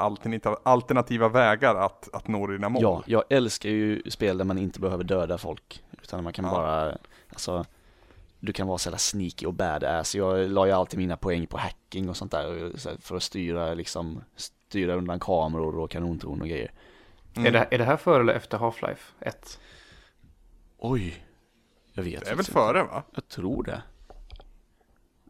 [0.64, 2.82] alternativa, vägar att, att nå dina mål?
[2.84, 6.52] Ja, jag älskar ju spel där man inte behöver döda folk Utan man kan Ja.
[6.52, 6.98] bara,
[7.30, 7.66] alltså
[8.40, 11.58] Du kan vara så jävla sneaky och badass Jag la ju alltid mina poäng på
[11.58, 16.72] hacking och sånt där För att styra liksom Styra undan kameror och kanontorn och grejer
[17.38, 17.48] Mm.
[17.48, 19.60] Är, det, är det här före eller efter Half-Life 1?
[20.78, 21.26] Oj
[21.94, 22.94] Jag vet Det är väl före inte.
[22.94, 23.04] va?
[23.16, 23.82] Jag tror det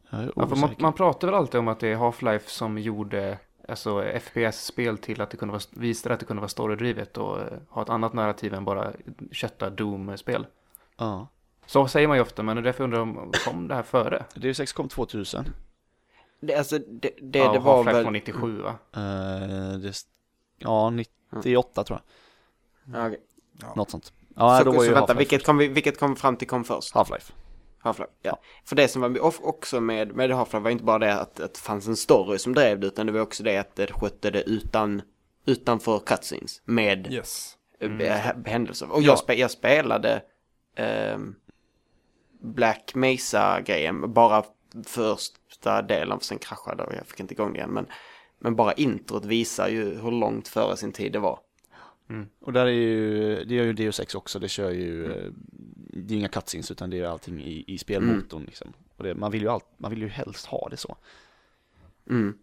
[0.10, 4.98] Ja, man, man pratar väl alltid om att det är Half-Life som gjorde alltså FPS-spel
[4.98, 7.90] till att det kunde vara, visade att det kunde vara storydrivet och eh, ha ett
[7.90, 8.94] annat narrativ än bara
[9.32, 10.48] kötta Doom-spel.
[10.98, 11.28] Ja
[11.66, 13.84] Så säger man ju ofta, men det är därför undrar jag om kom det här
[13.84, 14.26] före?
[14.36, 15.46] Deus Ex kom 2000
[16.40, 18.04] Det, alltså, det, det, ja, det var väl...
[18.04, 18.76] från 97 va?
[18.94, 19.94] Eh, det,
[20.58, 23.22] Ja, 98 tror jag Ja, okej.
[23.76, 26.38] Något sånt Ja, så, då var så ju vänta, vilket kom, vi, vilket kom fram
[26.38, 26.96] till kom först?
[26.96, 27.32] Half-Life
[27.86, 28.40] Half-Life, ja.
[28.66, 31.60] För det som var också med, med Half-Life var inte bara det att, att det
[31.60, 34.42] fanns en story som drev det, utan det var också det att det skötte det
[34.42, 35.02] utan,
[35.46, 37.58] utanför cutscenes med Yes.
[37.80, 38.02] Mm.
[38.02, 38.44] mm.
[38.46, 38.92] händelser.
[38.92, 40.22] Och jag, spe, jag spelade
[40.76, 41.36] ehm,
[42.42, 44.44] Black Mesa-grejen bara
[44.86, 47.74] första delen, för sen kraschade och jag fick inte igång det igen.
[47.74, 47.88] Men,
[48.40, 51.40] men bara introt visar ju hur långt före sin tid det var.
[52.40, 55.32] Och där är ju, det gör ju Deus Ex också, det kör ju, eh,
[55.94, 58.74] det är inga cutscenes utan det är allting i, i spelmotorn liksom.
[58.96, 60.98] Och det, man, vill ju allt, man vill ju helst ha det så.
[62.10, 62.38] Mm.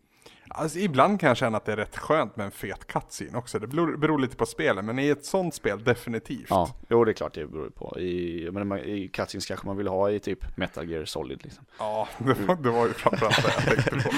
[0.54, 3.58] Alltså ibland kan jag känna att det är rätt skönt med en fet cutscene också.
[3.58, 6.46] Det beror, beror lite på spelet, men i ett sånt spel definitivt.
[6.50, 8.00] Ja, jo det är klart det beror på.
[8.00, 11.64] I, men i cutscenes kanske man vill ha i typ Metal Gear Solid liksom.
[11.78, 14.14] Ja, det var, det var ju framförallt det jag tänkte på.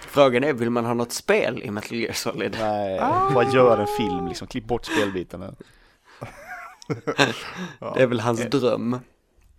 [0.00, 2.56] Frågan är, vill man ha något spel i Metal Gear Solid?
[2.60, 2.98] Nej,
[3.34, 5.54] bara gör en film liksom, klipp bort spelbitarna.
[7.94, 8.98] Det är väl hans dröm.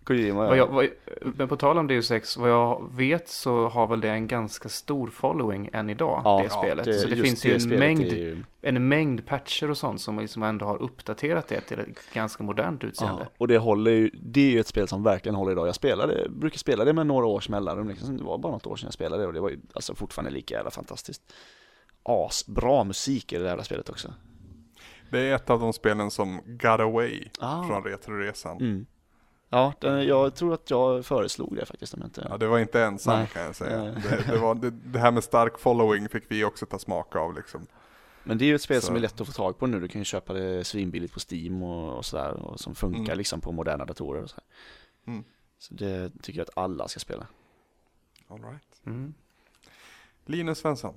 [0.04, 0.88] Kojima, Vad jag, vad,
[1.36, 4.68] men på tal om Deus Ex, vad jag vet så har väl det en ganska
[4.68, 7.00] stor following än idag, ja, det spelet.
[7.00, 10.42] så det just finns ju en mängd, ju- en mängd patcher och sånt som liksom
[10.42, 13.22] ändå har uppdaterat det till ett ganska modernt utseende.
[13.22, 15.68] Ja, och det håller ju, det är ju ett spel som verkligen håller idag.
[15.68, 18.16] Jag spelade, brukar spela det med några års mellanrum liksom.
[18.16, 20.30] Det var bara något år sedan jag spelade det och det var ju alltså fortfarande
[20.30, 21.22] lika jävla fantastiskt.
[22.02, 24.14] Asbra musik i det där spelet också.
[25.10, 27.64] Det är ett av de spelen som got away Ah.
[27.64, 28.56] från Retroresan.
[28.56, 28.86] Mm.
[29.54, 32.26] Ja, den, jag tror att jag föreslog det faktiskt om inte...
[32.30, 33.26] Ja, det var inte ensam Nej.
[33.32, 33.82] kan jag säga.
[33.82, 33.94] Nej.
[34.10, 37.34] Det, det, var, det, det här med stark following fick vi också ta smak av
[37.34, 37.66] liksom.
[38.24, 39.80] Men det är ju ett spel Så- som är lätt att få tag på nu.
[39.80, 42.32] Du kan ju köpa det svinbilligt på Steam och, och sådär.
[42.32, 43.18] Och som funkar Mm.
[43.18, 44.44] liksom på moderna datorer och så här.
[45.12, 45.24] Mm.
[45.58, 47.26] Så det tycker jag att alla ska spela.
[48.28, 48.80] All right.
[48.86, 49.14] Mm.
[50.26, 50.94] Linus Svensson.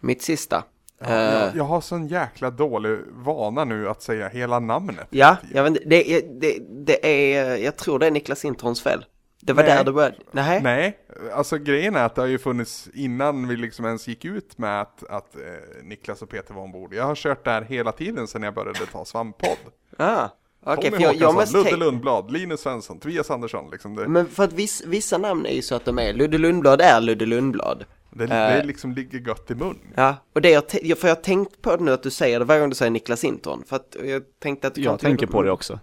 [0.00, 0.64] Mitt sista.
[1.04, 1.32] Ja, Eh.
[1.32, 5.06] jag, jag har sån jäkla dålig vana nu att säga hela namnet.
[5.10, 9.04] Ja, jag vet det, är, det, det är, jag tror det är Niklas Introns fel.
[9.44, 9.76] Det var Nej.
[9.76, 10.16] där det började.
[10.30, 10.60] Nej.
[10.62, 10.98] Nej,
[11.34, 14.80] alltså grejen är att det har ju funnits innan vi liksom ens gick ut med
[14.80, 15.42] att, att eh,
[15.82, 16.94] Niklas och Peter var ombord.
[16.94, 19.56] Jag har kört det här hela tiden sedan jag började ta svampodd.
[19.96, 20.28] Ah,
[20.64, 23.70] okej, Tommy jag, jag Håkansson, måste Ludde Lundblad, Linus Svensson, Tobias Andersson.
[23.70, 26.38] Liksom det, Men för att viss, vissa namn är ju så att de är, Ludde
[26.38, 27.84] Lundblad är Ludde Lundblad.
[28.12, 28.28] Det, eh.
[28.28, 29.78] det liksom ligger gött i mun.
[29.94, 32.44] Ja, och det jag, för jag har tänkt på det nu att du säger det
[32.44, 33.64] varje gång du säger Niklas Intron.
[33.66, 35.80] För att jag tänkte att du Jag tänker på det också.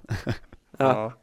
[0.77, 1.13] Ja.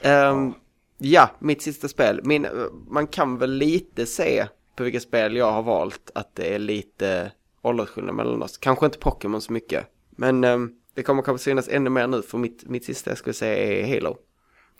[0.00, 0.54] Ehm,
[0.98, 2.20] ja, mitt sista spel.
[2.24, 2.46] Min,
[2.88, 4.46] man kan väl lite se
[4.76, 8.58] på vilka spel jag har valt att det är lite åldersskillnad mellan oss.
[8.58, 9.86] Kanske inte Pokémon så mycket.
[10.10, 13.34] Men ehm, det kommer kanske synas ännu mer nu för mitt, mitt sista jag skulle
[13.34, 14.16] säga är Halo.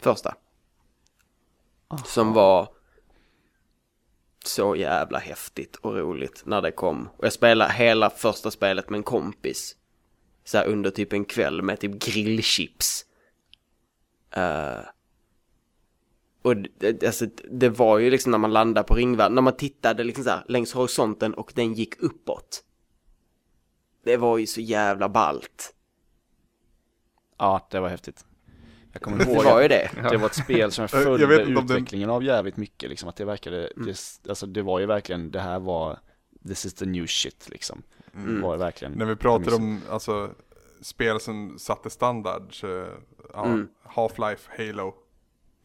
[0.03, 0.35] Första.
[2.05, 2.69] Som var
[4.47, 7.09] så jävla häftigt och roligt när det kom.
[7.17, 9.77] Och jag spelade hela första spelet med en kompis.
[10.45, 13.05] Så här under typ en kväll med typ grillchips.
[14.37, 14.85] Uh,
[16.43, 20.05] och det, alltså, det var ju liksom när man landade på ringvärlden, när man tittade
[20.05, 22.65] liksom så här längs horisonten och den gick uppåt.
[24.05, 25.75] Det var ju så jävla ballt.
[27.39, 28.25] Ja, det var häftigt.
[28.95, 29.91] Jag kommer Det ihåg var ju det.
[30.11, 33.09] det var ett spel som Jag följde det- utvecklingen av jävligt mycket liksom.
[33.09, 33.97] Att det verkade, det,
[34.29, 35.99] alltså det var ju verkligen, det här var,
[36.49, 37.83] this is the new shit liksom.
[38.15, 38.41] Mm.
[38.43, 38.93] Var verkligen.
[38.93, 40.31] När vi pratar om alltså,
[40.83, 42.87] spel som satte standard, så,
[43.35, 43.69] ja, Mm.
[43.95, 44.95] Half-Life, Halo.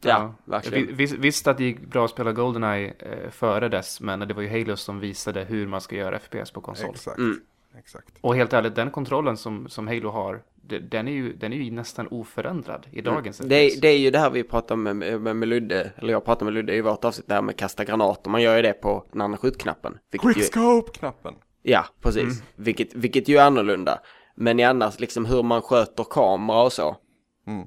[0.02, 0.86] Ja, verkligen.
[0.86, 4.34] Vi- Vis, visst att det gick bra att spela Goldeneye eh, före dess, men det
[4.34, 6.90] var ju Halo som visade hur man ska göra FPS på konsol.
[6.90, 7.18] Exakt.
[7.18, 7.40] Mm.
[7.78, 8.14] Exakt.
[8.20, 11.56] Och helt ärligt, den kontrollen som, som Halo har, det, den, är ju, den är
[11.56, 13.48] ju nästan oförändrad i dagens Mm.
[13.48, 16.44] Det, det är ju det här vi pratar med, med, med Ludde, eller jag pratar
[16.46, 18.30] med Ludde i vårt avsnitt där med kasta granater.
[18.30, 19.98] Man gör ju det på den andra skjutknappen.
[20.12, 21.34] Quickscope-knappen.
[21.62, 22.42] ja, precis.
[22.56, 24.00] Vilket, vilket ju är annorlunda.
[24.34, 26.96] Men i annars liksom hur man sköter kamera och så.
[27.46, 27.66] Mm.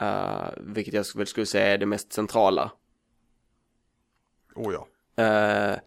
[0.00, 2.72] eh, vilket jag väl skulle säga är det mest centrala.
[4.54, 4.88] Oh ja.
[5.24, 5.78] Eh,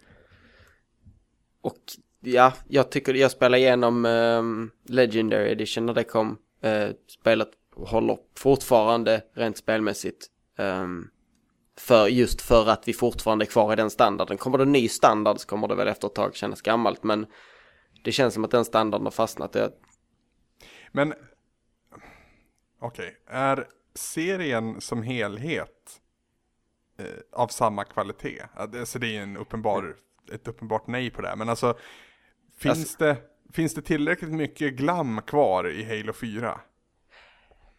[1.61, 1.77] och
[2.19, 6.37] ja, jag tycker jag spelar igenom ehm, Legendary Edition när det kom.
[6.65, 10.27] Uh, spelet håller fortfarande rent spelmässigt.
[10.57, 11.09] ehm,
[11.77, 14.37] för just för att vi fortfarande är kvar i den standarden.
[14.37, 17.03] Kommer det en ny standard så kommer det väl efter ett tag kännas gammalt.
[17.03, 17.25] Men
[18.03, 19.55] det känns som att den standarden har fastnat.
[20.91, 21.13] Men,
[22.79, 26.01] okej, är serien som helhet
[26.97, 28.41] eh, av samma kvalitet?
[28.55, 29.95] Alltså det är en uppenbar,
[30.33, 31.35] ett uppenbart nej på det här.
[31.35, 31.77] Men alltså,
[32.57, 33.17] finns, Alltså- det,
[33.53, 36.59] finns det tillräckligt mycket glam kvar i Halo 4?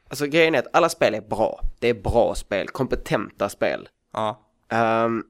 [0.09, 1.61] alltså grejen är att alla spel är bra.
[1.81, 3.89] Det är bra spel, kompetenta spel.
[4.12, 4.41] Ja.
[4.69, 5.25] Ehm,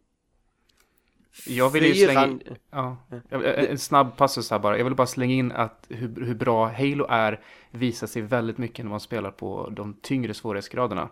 [1.46, 2.96] Jag vill ju slänga in, ja,
[3.28, 4.78] Jag- en snabb passus här bara.
[4.78, 8.84] Jag vill bara slänga in att hur, hur bra Halo är visar sig väldigt mycket
[8.84, 11.08] när man spelar på de tyngre svårighetsgraderna.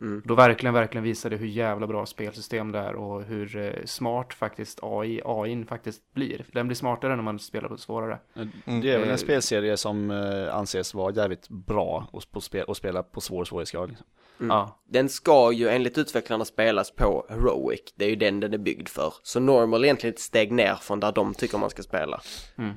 [0.00, 0.22] Mm.
[0.24, 4.34] Då verkligen, verkligen visar det hur jävla bra spelsystem det är och hur eh, smart
[4.34, 6.44] faktiskt AI, AI faktiskt blir.
[6.52, 8.18] Den blir smartare när man spelar på svårare.
[8.36, 8.80] Mm.
[8.80, 12.64] Det är väl Eh, en spelserie som eh, anses vara jävligt bra att, på spel,
[12.68, 13.88] att spela på svår svårighetsgrad.
[13.88, 14.06] Liksom.
[14.40, 14.50] Mm.
[14.50, 17.80] Ja, Den ska ju enligt utvecklarna spelas på Heroic.
[17.94, 19.14] Det är ju den den är byggd för.
[19.22, 22.20] Så Normal är egentligen ett steg ner från där de tycker man ska spela.
[22.58, 22.70] Mm.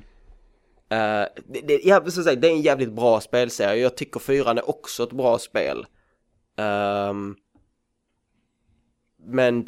[0.88, 3.82] Eh, det, det, jag vill säga, det är en jävligt bra spelserie.
[3.82, 5.86] Jag tycker fyran är också ett bra spel.
[6.56, 7.36] Ehm,
[9.16, 9.66] men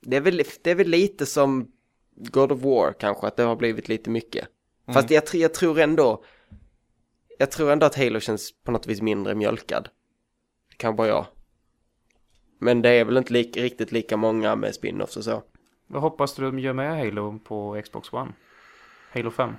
[0.00, 1.72] det är, väl, det är väl lite som
[2.14, 4.48] God of War kanske, att det har blivit lite mycket.
[4.86, 6.24] Fast jag, jag tror ändå,
[7.38, 9.88] jag tror ändå att Halo känns på något vis mindre mjölkad.
[10.70, 11.26] Det kan vara jag.
[12.58, 15.42] Men det är väl inte lik, riktigt lika många med spin-offs och så.
[15.86, 18.32] Vad hoppas du de gör med Halo på Xbox One?
[19.12, 19.52] Halo 5?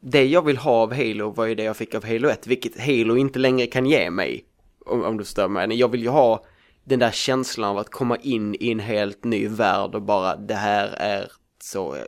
[0.00, 2.80] Det jag vill ha av Halo var ju det jag fick av Halo 1, vilket
[2.80, 4.44] Halo inte längre kan ge mig.
[4.86, 5.78] Om, om du förstår mig.
[5.78, 6.44] Jag vill ju ha
[6.84, 10.54] den där känslan av att komma in i en helt ny värld och bara det
[10.54, 11.32] här är
[11.62, 12.02] så eh,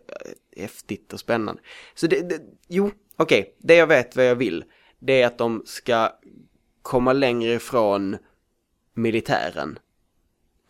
[0.56, 1.62] häftigt och spännande.
[1.94, 4.64] Så det, det jo, okej, det jag vet vad jag vill,
[4.98, 6.10] det är att de ska
[6.82, 8.16] komma längre ifrån
[8.94, 9.78] militären.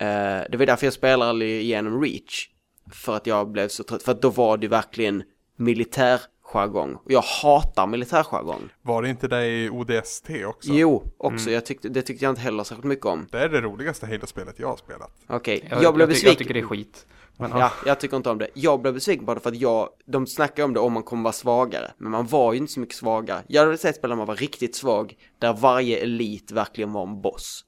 [0.01, 2.49] Uh, det var därför jag spelade igenom Reach.
[2.91, 5.23] För att jag blev så trött, för att då var det verkligen
[5.55, 6.21] militär,
[6.53, 6.95] militärjargong.
[6.95, 8.69] Och jag hatar militärjargong.
[8.81, 10.71] Var det inte det i ODST också?
[10.71, 11.51] Jo, också.
[11.51, 13.27] Jag tyckte, det tyckte jag inte heller särskilt mycket om.
[13.31, 15.11] Det är det roligaste Halo-spelet jag har spelat.
[15.27, 16.29] Okej, Jag, jag, blev besviken.
[16.29, 17.07] Jag tycker det är skit.
[17.37, 18.47] Men, Ja, jag tycker inte om det.
[18.53, 21.33] Jag blev besviken det för att jag, de snackar om det om man kommer vara
[21.33, 21.91] svagare.
[21.97, 23.43] Men man var ju inte så mycket svagare.
[23.47, 27.21] Jag hade sett spel där man var riktigt svag, där varje elit verkligen var en
[27.21, 27.65] boss.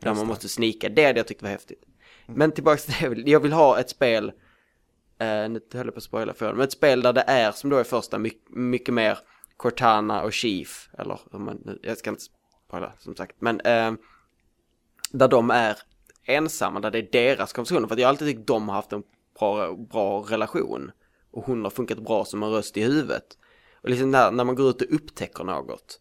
[0.00, 1.82] Där man måste snika, det hade jag tyckt var häftigt.
[2.26, 4.32] Men tillbaks till det, jag vill ha ett spel,
[5.20, 7.70] eh, nu höll jag på att spoila för men ett spel där det är, som
[7.70, 9.18] då är första, mycket, mycket mer
[9.56, 12.22] Cortana och Chief, eller hur man, jag ska inte
[12.66, 13.92] spoila som sagt, men eh,
[15.10, 15.76] där de är
[16.24, 17.88] ensamma, där det är deras konversationer.
[17.88, 19.02] För att jag har alltid tyckt de har haft en
[19.38, 20.92] bra, bra relation.
[21.30, 23.38] Och hon har funkat bra som en röst i huvudet.
[23.82, 26.00] Och liksom där, när man går ut och upptäcker något.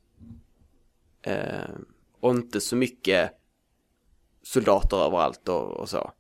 [1.22, 1.70] Eh,
[2.20, 3.32] och inte så mycket
[4.44, 6.12] soldater överallt och, och så.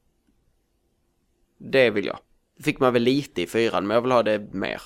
[1.57, 2.19] Det vill jag.
[2.63, 4.81] Fick man väl lite i fyran, men jag vill ha det mer.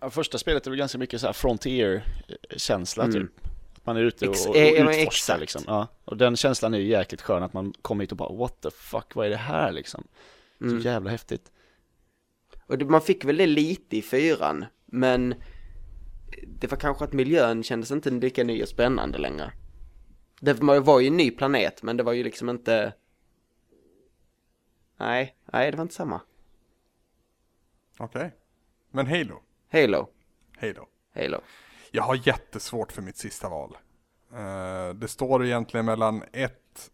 [0.00, 3.14] Ja, första spelet är väl ganska mycket så här Frontier-känsla Mm.
[3.22, 3.46] typ.
[3.76, 5.40] Att man är ute och, och, eh, utforskar exakt.
[5.40, 5.62] liksom.
[5.66, 5.86] Ja.
[6.04, 8.70] Och den känslan är ju jäkligt skön att man kommer hit och bara what the
[8.70, 10.04] fuck, vad är det här liksom?
[10.60, 10.82] Mm.
[10.82, 11.52] Så jävla häftigt.
[12.66, 15.34] Och det, man fick väl det lite i fyran, men
[16.46, 19.52] det var kanske att miljön kändes inte lika ny och spännande längre.
[20.40, 22.92] Det var ju en ny planet, men det var ju liksom inte...
[24.98, 26.20] Nej, nej det var inte samma.
[27.98, 28.34] Okej.
[28.90, 29.40] Men Halo.
[29.72, 30.08] Halo,
[30.60, 30.86] Halo.
[31.14, 31.40] Halo.
[31.90, 33.76] Jag har jättesvårt för mitt sista val.
[34.34, 36.90] Eh, det står egentligen mellan ett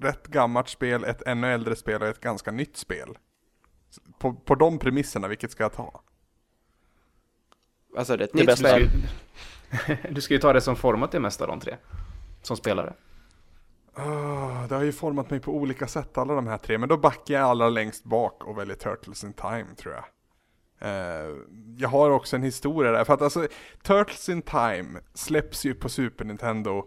[0.00, 3.18] rätt gammalt spel, ett ännu äldre spel och ett ganska nytt spel.
[4.18, 6.02] På, på de premisserna, vilket ska jag ta?
[7.96, 9.00] Alltså det är ett nytt bästa Du, spel.
[9.84, 11.76] ska, ju- du ska ju ta det som format det mesta av de tre.
[12.42, 12.94] Som spelare.
[13.94, 16.96] Ah, det har ju format mig på olika sätt alla de här tre, men då
[16.96, 20.04] backar jag allra längst bak och väljer Turtles in Time tror jag.
[20.82, 21.36] Eh,
[21.76, 23.46] jag har också en historia där, för att alltså
[23.82, 26.84] Turtles in Time släpps ju på Super Nintendo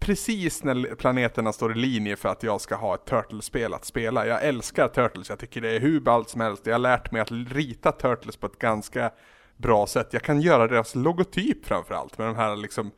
[0.00, 4.26] precis när planeterna står i linje för att jag ska ha ett Turtles-spel att spela.
[4.26, 6.66] Jag älskar Turtles, jag tycker det är hur ballt som helst.
[6.66, 9.10] Jag har lärt mig att rita Turtles på ett ganska
[9.56, 10.08] bra sätt.
[10.12, 12.90] Jag kan göra deras logotyp framförallt med de här liksom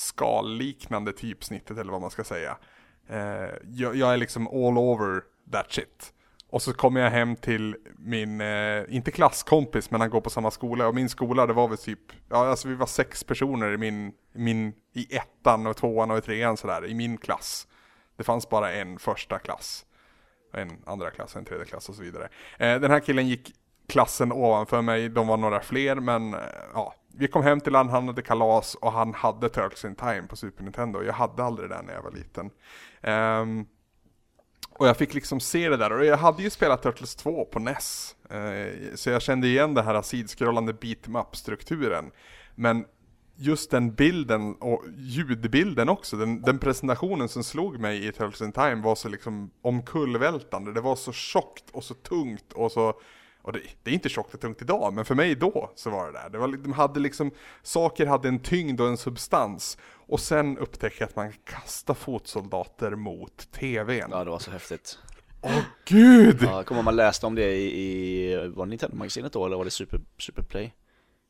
[0.00, 2.56] skalliknande typsnittet eller vad man ska säga.
[3.08, 5.22] Eh, jag, jag är liksom all over
[5.52, 6.12] that shit.
[6.50, 10.50] Och så kommer jag hem till min, eh, inte klasskompis, men han går på samma
[10.50, 10.88] skola.
[10.88, 14.12] Och min skola, det var väl typ, ja alltså vi var sex personer i min,
[14.32, 17.66] min i ettan och tvåan och i trean sådär, i min klass.
[18.16, 19.86] Det fanns bara en första klass.
[20.52, 22.28] En andra klass, en tredje klass och så vidare.
[22.58, 23.52] Eh, den här killen gick
[23.88, 26.40] klassen ovanför mig, de var några fler, men eh,
[26.74, 26.94] ja.
[27.16, 30.36] Vi kom hem till han, han hade kalas och han hade Turtles in Time på
[30.36, 31.02] Super Nintendo.
[31.02, 32.50] Jag hade aldrig det när jag var liten.
[33.02, 33.66] Um,
[34.70, 37.58] och jag fick liksom se det där och jag hade ju spelat Turtles 2 på
[37.58, 38.16] NES.
[38.32, 42.10] Uh, eh, så jag kände igen det här sidskrollande beat-up-strukturen.
[42.54, 42.84] Men
[43.36, 48.52] just den bilden och ljudbilden också, den, den presentationen som slog mig i Turtles in
[48.52, 50.72] Time var så liksom omkullvältande.
[50.72, 53.00] Det var så tjockt och så tungt och så
[53.42, 56.06] och det, det är inte tjockt och tungt idag, men för mig då så var
[56.06, 56.30] det där.
[56.30, 57.30] Det var, de hade liksom,
[57.62, 59.78] saker hade en tyngd och en substans.
[60.06, 64.08] Och sen upptäckte jag att man kan kasta fotsoldater mot tvn.
[64.10, 64.98] Ja, det var så häftigt.
[65.42, 66.42] Åh gud!
[66.42, 69.70] Ja, kommer man läste om det i, i var det Nintendo-magasinet då, eller var det
[69.70, 70.74] Super, Superplay?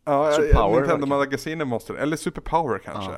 [0.04, 3.12] Ja, Super ja, Power, Nintendo-magasinet måste eller Super Power kanske.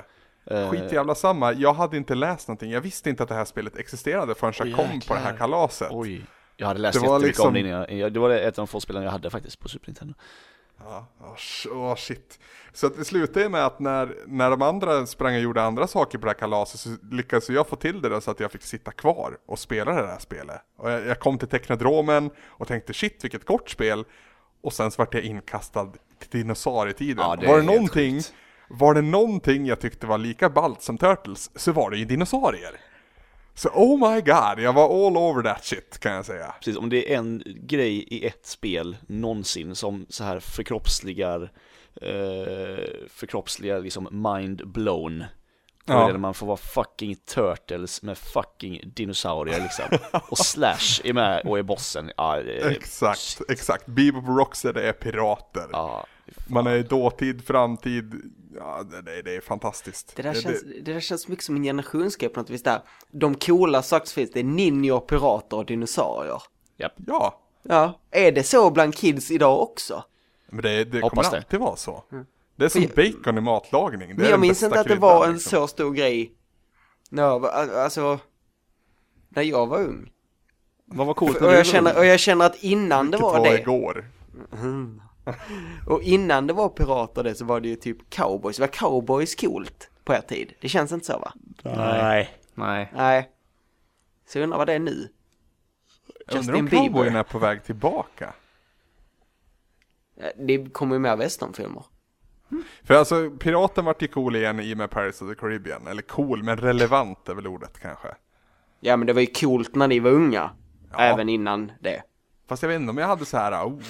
[0.47, 3.45] Eh, Skit jävla samma, jag hade inte läst någonting, jag visste inte att det här
[3.45, 5.89] spelet existerade förrän jag Åh, kom på det här kalaset.
[5.91, 6.25] Oj.
[6.57, 8.67] Jag hade läst Det jättemycket om liksom- det innan jag, det var ett av de
[8.67, 10.15] få spelen jag hade faktiskt på Super Nintendo.
[10.79, 11.07] Ja,
[11.71, 12.39] åh, shit.
[12.73, 16.19] Så att det slutade med att när, när de andra sprang och gjorde andra saker
[16.19, 18.63] på det här kalaset så lyckades jag få till det där så att jag fick
[18.63, 20.61] sitta kvar och spela det här spelet.
[20.77, 24.05] Och jag, jag kom till Teknodromen och tänkte shit vilket kort spel.
[24.63, 27.25] Och sen så vart jag inkastad till dinosaurietiden.
[27.25, 28.21] Ja, det var det någonting,
[28.69, 32.81] var det någonting jag tyckte var lika ballt som Turtles så var det ju dinosaurier.
[33.55, 36.55] Så oh my god, jag var all over that shit kan jag säga.
[36.59, 41.53] Precis, om det är en grej i ett spel någonsin som så här förkroppsligar,
[42.03, 45.25] eh, förkroppsligar liksom mind blown.
[45.85, 46.03] Då Ja.
[46.03, 49.85] är det när man får vara fucking turtles med fucking dinosaurier liksom.
[50.29, 52.11] Och Slash är med och är bossen.
[52.17, 53.87] Ja, är, Exakt, exakt.
[53.87, 55.67] Bebop Rocksteady är pirater.
[55.73, 56.07] ja,
[56.47, 58.15] Man är i dåtid, framtid,
[58.57, 60.13] ja det, det, det är fantastiskt.
[60.17, 62.83] Det där, känns, det där känns mycket som en generationsgrej på något vis där.
[63.11, 66.43] De coola saker som finns, det är ninjor, pirater och dinosaurier.
[66.77, 66.93] japp.
[67.07, 70.05] Ja, Ja, är det så bland kids idag också?
[70.47, 71.37] men det, det Hoppas kommer det.
[71.37, 72.05] alltid vara så.
[72.57, 74.09] Det är som Men bacon i matlagning.
[74.09, 75.51] Det Men jag minns inte att det var en liksom.
[75.51, 76.33] så stor grej.
[77.11, 78.19] När jag var, alltså,
[79.29, 80.11] när jag var ung.
[80.85, 81.99] Vad var coolt när Och du jag, var känner, ung?
[81.99, 84.05] och jag känner att innan det Vilket var var det, igår.
[85.87, 88.59] och innan det var pirater det så var det ju typ cowboys.
[88.59, 90.55] Var cowboys coolt på er tid?
[90.61, 91.33] Det känns inte så va?
[91.63, 92.31] Nej.
[92.55, 92.93] Nej.
[92.97, 93.31] Nej.
[94.27, 95.09] Så jag undrar vad det är nu.
[96.27, 96.87] Jag undrar Justin om Bieber.
[96.87, 98.33] cowboyen är på väg tillbaka.
[100.17, 101.85] Eh, Det kommer ju mer westernfilmer.
[102.85, 105.87] För alltså, piraten vart ju cool igen i och med Pirates of the Caribbean.
[105.87, 108.09] Eller cool, men relevant är väl ordet kanske.
[108.81, 110.51] Ja men det var ju coolt när ni var unga.
[110.93, 110.99] Ja.
[110.99, 112.03] Även innan det.
[112.49, 113.81] Fast jag vet inte om jag hade så här, oh,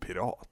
[0.00, 0.48] pirat.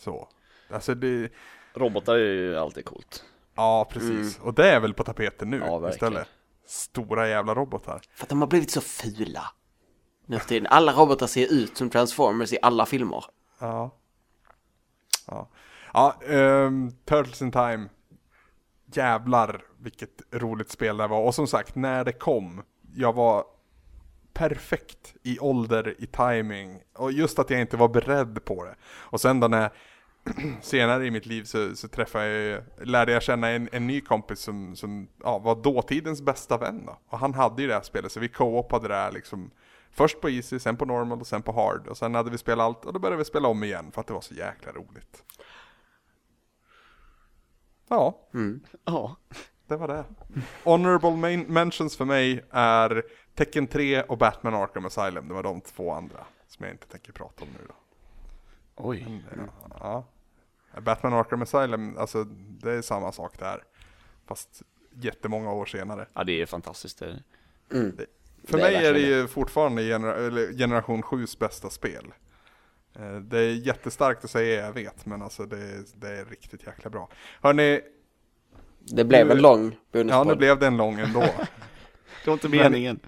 [0.00, 0.28] Så.
[0.70, 1.32] Alltså det,
[1.74, 3.24] Robotar är ju alltid coolt.
[3.56, 4.38] ja precis.
[4.38, 6.28] Och det är väl på tapeten nu Ja, istället.
[6.66, 8.00] Stora jävla robotar.
[8.14, 9.42] För att de har blivit så fula.
[10.26, 10.66] Nu för tiden.
[10.66, 13.24] Alla robotar ser ut som Transformers i alla filmer.
[13.58, 13.96] Ja.
[15.26, 15.48] Ja,
[15.92, 17.88] ja ehm, Turtles in Time.
[18.92, 21.20] Jävlar vilket roligt spel det var.
[21.20, 22.62] Och som sagt, när det kom,
[22.94, 23.44] jag var
[24.32, 28.74] perfekt i ålder, i timing Och just att jag inte var beredd på det.
[28.84, 29.70] Och sen då när
[30.60, 34.40] senare i mitt liv så, så träffade jag, lärde jag känna en, en ny kompis
[34.40, 36.98] som, som ja, var dåtidens bästa vän då.
[37.06, 39.50] Och han hade ju det här spelet, så vi co-opade det här liksom
[39.92, 41.86] Först på easy, sen på normal och sen på hard.
[41.86, 44.06] Och sen hade vi spelat allt och då började vi spela om igen för att
[44.06, 45.24] det var så jäkla roligt.
[47.88, 48.28] Ja,
[48.84, 49.16] Ja.
[49.66, 50.04] det var det.
[50.64, 53.02] Honorable main mentions för mig är
[53.34, 55.28] Tekken 3 och Batman Arkham Asylum.
[55.28, 57.74] Det var de två andra som jag inte tänker prata om nu då.
[58.82, 59.24] Oj.
[59.80, 60.04] Ja.
[60.80, 63.62] Batman Arkham Asylum, alltså det är samma sak där.
[64.26, 64.62] Fast
[64.94, 66.06] jättemånga år senare.
[66.14, 66.98] Ja, det är fantastiskt.
[66.98, 67.22] Det.
[67.68, 72.06] För Det är mig är det verkligen ju fortfarande genera generation 7s bästa spel.
[72.98, 76.66] Eh, Det är jättestarkt att säga, jag vet, men alltså det, är- det är riktigt
[76.66, 77.08] jäkla bra.
[77.42, 77.80] Hörni,
[78.78, 80.38] Det blev Nu- en lång ja nu bonuspodd.
[80.38, 81.20] blev den lång ändå.
[82.24, 83.00] Det var inte meningen.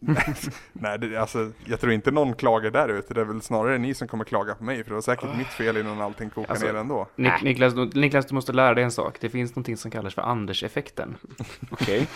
[0.72, 3.14] Nej, det, alltså, jag tror inte någon klagar där ute.
[3.14, 4.82] Det är väl snarare ni som kommer klaga på mig.
[4.84, 7.08] För det var säkert mitt fel innan allting kokade Alltså, ner ändå.
[7.16, 9.16] Nik- Niklas, du- Niklas, du måste lära dig en sak.
[9.20, 11.16] Det finns någonting som kallas för Anders-effekten.
[11.70, 12.08] Okej.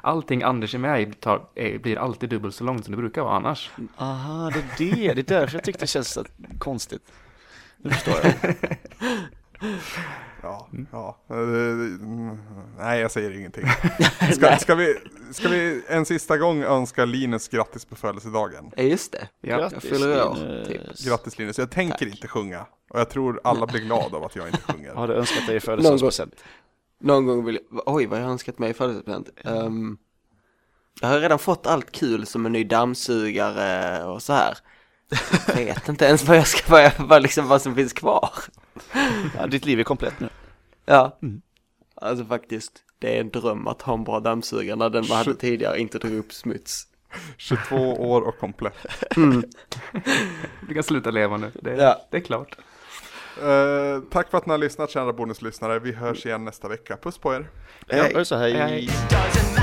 [0.00, 3.22] Allting Anders är med i tar, är, blir alltid dubbelt så långt som det brukar
[3.22, 3.70] vara annars.
[3.96, 5.22] Aha, det är det.
[5.22, 6.24] Det är därför jag tyckte det känns så
[6.58, 7.02] konstigt.
[7.76, 8.54] Nu förstår jag.
[10.42, 11.16] Ja, ja.
[11.30, 12.38] Eh, mm,
[12.78, 13.64] nej, jag säger ingenting.
[14.32, 14.96] Ska, ska, vi,
[15.32, 18.72] ska vi en sista gång önska Linus grattis på födelsedagen?
[18.76, 19.28] Ja just det.
[19.40, 19.70] Ja.
[19.72, 20.68] Jag fyller år, Linus.
[20.68, 21.08] typ.
[21.08, 22.14] Grattis Linus, jag tänker Tack.
[22.14, 22.66] inte sjunga.
[22.90, 24.88] Och jag tror alla blir glada av att jag inte sjunger.
[24.94, 26.44] Jag hade önskat dig födelsedagspresent.
[27.00, 29.28] Någon gång vill jag, oj vad jag har önskat mig i födelsedagspresent.
[29.64, 29.98] Um,
[31.00, 34.58] jag har redan fått allt kul som en ny dammsugare och så här.
[35.46, 38.30] Jag vet inte ens vad jag ska, vad, jag, vad, liksom, vad som finns kvar.
[39.38, 40.28] Ja, ditt liv är komplett nu.
[40.86, 41.18] Ja.
[41.94, 45.34] Alltså faktiskt, det är en dröm att ha en bra dammsugare när den man hade
[45.34, 46.86] tidigare inte drog upp smuts.
[47.36, 47.76] 22
[48.10, 48.74] år och komplett.
[50.68, 51.50] Du kan sluta leva nu.
[51.54, 52.00] Det, Ja.
[52.10, 52.56] det är klart.
[53.42, 55.78] Eh, tack för att ni har lyssnat kära bonuslyssnare.
[55.78, 56.96] Vi hörs igen nästa vecka.
[57.02, 57.50] Puss på er.
[57.86, 58.52] Ja, så hej.
[58.52, 59.61] Hej, hej.